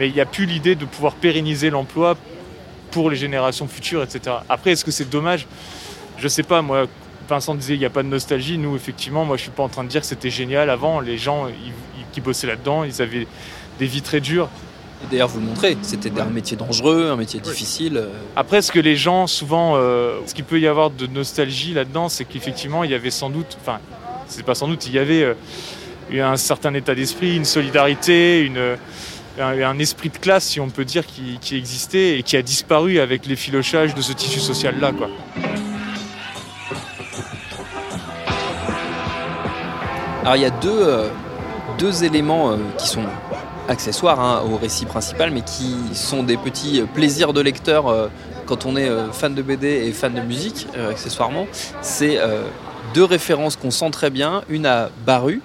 Mais 0.00 0.08
il 0.08 0.14
n'y 0.14 0.20
a 0.20 0.26
plus 0.26 0.46
l'idée 0.46 0.74
de 0.74 0.86
pouvoir 0.86 1.14
pérenniser 1.14 1.70
l'emploi 1.70 2.16
pour 2.92 3.10
les 3.10 3.16
générations 3.16 3.66
futures, 3.66 4.02
etc. 4.02 4.36
Après, 4.48 4.70
est-ce 4.70 4.84
que 4.84 4.92
c'est 4.92 5.10
dommage? 5.10 5.48
Je 6.18 6.28
sais 6.28 6.44
pas, 6.44 6.62
moi, 6.62 6.86
Vincent 7.28 7.54
disait 7.56 7.74
il 7.74 7.80
n'y 7.80 7.84
a 7.84 7.90
pas 7.90 8.04
de 8.04 8.08
nostalgie. 8.08 8.58
Nous, 8.58 8.76
effectivement, 8.76 9.24
moi, 9.24 9.36
je 9.36 9.42
suis 9.42 9.50
pas 9.50 9.64
en 9.64 9.68
train 9.68 9.82
de 9.82 9.88
dire 9.88 10.02
que 10.02 10.06
c'était 10.06 10.30
génial 10.30 10.70
avant. 10.70 11.00
Les 11.00 11.18
gens 11.18 11.48
qui 12.12 12.20
bossaient 12.20 12.46
là-dedans, 12.46 12.84
ils 12.84 13.02
avaient 13.02 13.26
des 13.78 13.86
vies 13.86 14.02
très 14.02 14.20
dures. 14.20 14.48
D'ailleurs, 15.10 15.28
vous 15.28 15.40
le 15.40 15.46
montrez, 15.46 15.76
c'était 15.82 16.20
un 16.20 16.26
métier 16.26 16.56
dangereux, 16.56 17.10
un 17.10 17.16
métier 17.16 17.40
difficile. 17.40 17.96
Euh. 17.96 18.08
Après, 18.36 18.62
ce 18.62 18.70
que 18.70 18.78
les 18.78 18.94
gens, 18.94 19.26
souvent, 19.26 19.72
euh, 19.74 20.20
ce 20.26 20.34
qu'il 20.34 20.44
peut 20.44 20.60
y 20.60 20.68
avoir 20.68 20.90
de 20.90 21.06
nostalgie 21.08 21.74
là-dedans, 21.74 22.08
c'est 22.08 22.24
qu'effectivement, 22.24 22.84
il 22.84 22.92
y 22.92 22.94
avait 22.94 23.10
sans 23.10 23.28
doute, 23.28 23.58
enfin, 23.60 23.80
c'est 24.28 24.44
pas 24.44 24.54
sans 24.54 24.68
doute, 24.68 24.86
il 24.86 24.92
y 24.92 24.98
avait 25.00 25.24
euh, 25.24 25.34
un 26.24 26.36
certain 26.36 26.72
état 26.74 26.94
d'esprit, 26.94 27.36
une 27.36 27.44
solidarité, 27.44 28.42
une, 28.42 28.76
un, 29.40 29.78
esprit 29.78 30.10
de 30.10 30.18
classe, 30.18 30.44
si 30.44 30.60
on 30.60 30.68
peut 30.68 30.84
dire, 30.84 31.04
qui, 31.06 31.56
existait 31.56 32.18
et 32.18 32.22
qui 32.22 32.36
a 32.36 32.42
disparu 32.42 32.98
avec 32.98 33.26
l'effilochage 33.26 33.94
de 33.94 34.02
ce 34.02 34.12
tissu 34.12 34.40
social-là. 34.40 34.92
Alors 40.22 40.36
il 40.36 40.42
y 40.42 40.46
a 40.46 40.50
deux, 40.50 40.70
euh, 40.70 41.08
deux 41.78 42.04
éléments 42.04 42.52
euh, 42.52 42.56
qui 42.78 42.86
sont 42.86 43.04
accessoires 43.68 44.20
hein, 44.20 44.44
au 44.48 44.56
récit 44.56 44.86
principal, 44.86 45.32
mais 45.32 45.40
qui 45.40 45.74
sont 45.94 46.22
des 46.22 46.36
petits 46.36 46.82
plaisirs 46.94 47.32
de 47.32 47.40
lecteur 47.40 47.88
euh, 47.88 48.08
quand 48.46 48.66
on 48.66 48.76
est 48.76 48.88
fan 49.12 49.34
de 49.34 49.42
BD 49.42 49.66
et 49.66 49.92
fan 49.92 50.14
de 50.14 50.20
musique, 50.20 50.66
accessoirement. 50.90 51.46
C'est 51.80 52.18
deux 52.92 53.04
références 53.04 53.54
qu'on 53.54 53.70
sent 53.70 53.90
très 53.92 54.10
bien. 54.10 54.42
Une 54.48 54.66
à 54.66 54.90
Baru, 55.06 55.40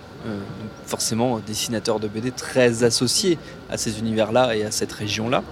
forcément 0.88 1.39
dessinateur 1.45 2.00
de 2.00 2.08
BD 2.08 2.32
très 2.32 2.84
associé 2.84 3.38
à 3.69 3.78
ces 3.78 4.00
univers-là 4.00 4.56
et 4.56 4.63
à 4.63 4.71
cette 4.71 4.91
région-là. 4.91 5.43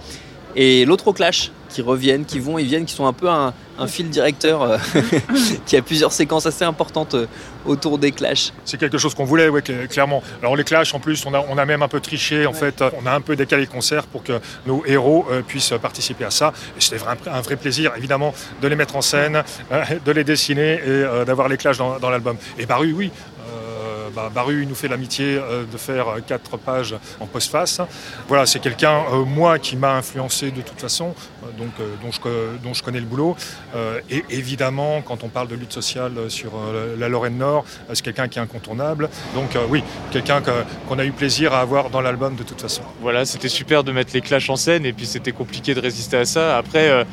Et 0.58 0.86
l'autre 0.86 1.08
au 1.08 1.12
Clash, 1.12 1.52
qui 1.68 1.82
reviennent, 1.82 2.24
qui 2.24 2.38
vont 2.38 2.56
et 2.56 2.64
viennent, 2.64 2.86
qui 2.86 2.94
sont 2.94 3.06
un 3.06 3.12
peu 3.12 3.28
un, 3.28 3.52
fil 3.86 4.08
directeur 4.08 4.62
euh, 4.62 4.78
qui 5.66 5.76
a 5.76 5.82
plusieurs 5.82 6.12
séquences 6.12 6.46
assez 6.46 6.64
importantes 6.64 7.14
euh, 7.14 7.26
autour 7.66 7.98
des 7.98 8.10
Clash. 8.10 8.54
C'est 8.64 8.78
quelque 8.78 8.96
chose 8.96 9.14
qu'on 9.14 9.26
voulait, 9.26 9.50
ouais, 9.50 9.60
clairement. 9.60 10.22
Alors 10.40 10.56
les 10.56 10.64
Clash, 10.64 10.94
en 10.94 11.00
plus, 11.00 11.26
on 11.26 11.34
a, 11.34 11.44
on 11.50 11.58
a 11.58 11.66
même 11.66 11.82
un 11.82 11.88
peu 11.88 12.00
triché, 12.00 12.46
en 12.46 12.54
fait, 12.54 12.82
on 13.02 13.04
a 13.04 13.12
un 13.12 13.20
peu 13.20 13.36
décalé 13.36 13.66
le 13.66 13.70
concert 13.70 14.06
pour 14.06 14.22
que 14.22 14.40
nos 14.66 14.82
héros 14.86 15.26
euh, 15.30 15.42
puissent 15.42 15.74
participer 15.82 16.24
à 16.24 16.30
ça. 16.30 16.54
Et 16.78 16.80
c'était 16.80 17.02
un, 17.26 17.40
vrai 17.42 17.56
plaisir, 17.56 17.92
évidemment, 17.98 18.32
de 18.62 18.68
les 18.68 18.76
mettre 18.76 18.96
en 18.96 19.02
scène, 19.02 19.42
de 20.04 20.12
les 20.12 20.24
dessiner 20.24 20.80
et 20.86 21.24
d'avoir 21.26 21.50
les 21.50 21.58
Clash 21.58 21.76
dans, 21.76 21.98
dans 21.98 22.08
l'album. 22.08 22.36
Et 22.58 22.64
Baru, 22.64 22.94
oui, 22.94 23.10
bah, 24.16 24.30
Baru 24.34 24.64
nous 24.64 24.74
fait 24.74 24.88
l'amitié 24.88 25.36
euh, 25.36 25.64
de 25.70 25.76
faire 25.76 26.08
euh, 26.08 26.20
quatre 26.26 26.56
pages 26.56 26.96
en 27.20 27.26
postface. 27.26 27.82
Voilà, 28.28 28.46
c'est 28.46 28.60
quelqu'un, 28.60 29.02
euh, 29.12 29.24
moi, 29.26 29.58
qui 29.58 29.76
m'a 29.76 29.92
influencé 29.92 30.50
de 30.50 30.62
toute 30.62 30.80
façon, 30.80 31.14
donc, 31.58 31.68
dont, 32.02 32.10
je, 32.10 32.56
dont 32.64 32.72
je 32.72 32.82
connais 32.82 33.00
le 33.00 33.04
boulot. 33.04 33.36
et 34.10 34.24
évidemment, 34.30 35.02
quand 35.02 35.22
on 35.22 35.28
parle 35.28 35.48
de 35.48 35.54
lutte 35.54 35.72
sociale 35.72 36.12
sur 36.28 36.52
la 36.98 37.08
Lorraine 37.08 37.36
Nord, 37.36 37.64
c'est 37.92 38.02
quelqu'un 38.02 38.28
qui 38.28 38.38
est 38.38 38.42
incontournable. 38.42 39.10
Donc 39.34 39.50
oui, 39.68 39.82
quelqu'un 40.10 40.42
qu'on 40.88 40.98
a 40.98 41.04
eu 41.04 41.12
plaisir 41.12 41.52
à 41.52 41.60
avoir 41.60 41.90
dans 41.90 42.00
l'album 42.00 42.36
de 42.36 42.42
toute 42.42 42.60
façon. 42.60 42.82
Voilà, 43.00 43.24
c'était 43.26 43.48
super 43.48 43.84
de 43.84 43.92
mettre 43.92 44.12
les 44.14 44.22
clashs 44.22 44.48
en 44.48 44.56
scène 44.56 44.86
et 44.86 44.92
puis 44.92 45.06
c'était 45.06 45.32
compliqué 45.32 45.74
de 45.74 45.80
résister 45.80 46.16
à 46.16 46.24
ça. 46.24 46.56
Après, 46.56 47.06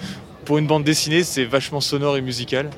pour 0.45 0.57
une 0.57 0.67
bande 0.67 0.83
dessinée, 0.83 1.23
c'est 1.23 1.45
vachement 1.45 1.81
sonore 1.81 2.17
et 2.17 2.21
musical. 2.21 2.69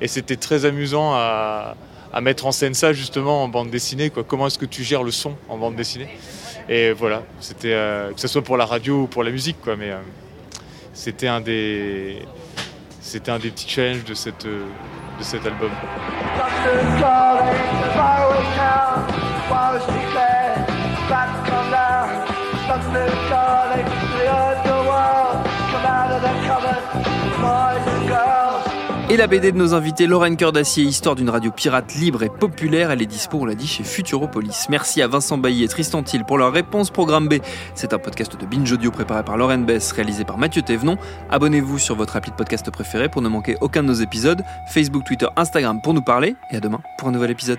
Et 0.00 0.08
c'était 0.08 0.36
très 0.36 0.64
amusant 0.64 1.12
à, 1.14 1.74
à 2.12 2.20
mettre 2.20 2.46
en 2.46 2.52
scène 2.52 2.74
ça 2.74 2.92
justement 2.92 3.42
en 3.42 3.48
bande 3.48 3.70
dessinée. 3.70 4.10
Quoi. 4.10 4.24
Comment 4.24 4.46
est-ce 4.46 4.58
que 4.58 4.66
tu 4.66 4.84
gères 4.84 5.02
le 5.02 5.10
son 5.10 5.34
en 5.48 5.56
bande 5.56 5.76
dessinée 5.76 6.08
Et 6.68 6.92
voilà, 6.92 7.22
c'était 7.40 7.70
que 8.14 8.20
ce 8.20 8.28
soit 8.28 8.42
pour 8.42 8.56
la 8.56 8.66
radio 8.66 9.02
ou 9.02 9.06
pour 9.06 9.22
la 9.22 9.30
musique, 9.30 9.60
quoi. 9.60 9.76
Mais 9.76 9.92
c'était 10.92 11.28
un 11.28 11.40
des 11.40 12.22
c'était 13.00 13.30
un 13.30 13.38
des 13.38 13.50
petits 13.50 13.68
challenges 13.68 14.04
de 14.04 14.14
cette 14.14 14.46
de 14.46 15.22
cet 15.22 15.46
album. 15.46 15.70
Et 29.12 29.18
la 29.18 29.26
BD 29.26 29.52
de 29.52 29.58
nos 29.58 29.74
invités, 29.74 30.06
Lorraine 30.06 30.38
Cœur 30.38 30.52
d'Acier, 30.52 30.84
histoire 30.84 31.14
d'une 31.14 31.28
radio 31.28 31.50
pirate 31.50 31.96
libre 31.96 32.22
et 32.22 32.30
populaire, 32.30 32.90
elle 32.90 33.02
est 33.02 33.06
dispo, 33.06 33.40
on 33.42 33.44
l'a 33.44 33.54
dit, 33.54 33.66
chez 33.66 33.84
Futuropolis. 33.84 34.68
Merci 34.70 35.02
à 35.02 35.06
Vincent 35.06 35.36
Bailly 35.36 35.64
et 35.64 35.68
Tristan 35.68 36.02
Thiel 36.02 36.24
pour 36.24 36.38
leur 36.38 36.50
réponse. 36.50 36.88
Programme 36.88 37.28
B, 37.28 37.34
c'est 37.74 37.92
un 37.92 37.98
podcast 37.98 38.40
de 38.40 38.46
Binge 38.46 38.72
Audio 38.72 38.90
préparé 38.90 39.22
par 39.22 39.36
Lorraine 39.36 39.66
Bess, 39.66 39.92
réalisé 39.92 40.24
par 40.24 40.38
Mathieu 40.38 40.62
Thévenon. 40.62 40.96
Abonnez-vous 41.28 41.78
sur 41.78 41.94
votre 41.94 42.16
appli 42.16 42.30
de 42.30 42.36
podcast 42.36 42.70
préféré 42.70 43.10
pour 43.10 43.20
ne 43.20 43.28
manquer 43.28 43.58
aucun 43.60 43.82
de 43.82 43.88
nos 43.88 43.92
épisodes. 43.92 44.42
Facebook, 44.72 45.04
Twitter, 45.04 45.26
Instagram 45.36 45.82
pour 45.82 45.92
nous 45.92 46.00
parler. 46.00 46.34
Et 46.50 46.56
à 46.56 46.60
demain 46.60 46.80
pour 46.96 47.08
un 47.08 47.12
nouvel 47.12 47.32
épisode. 47.32 47.58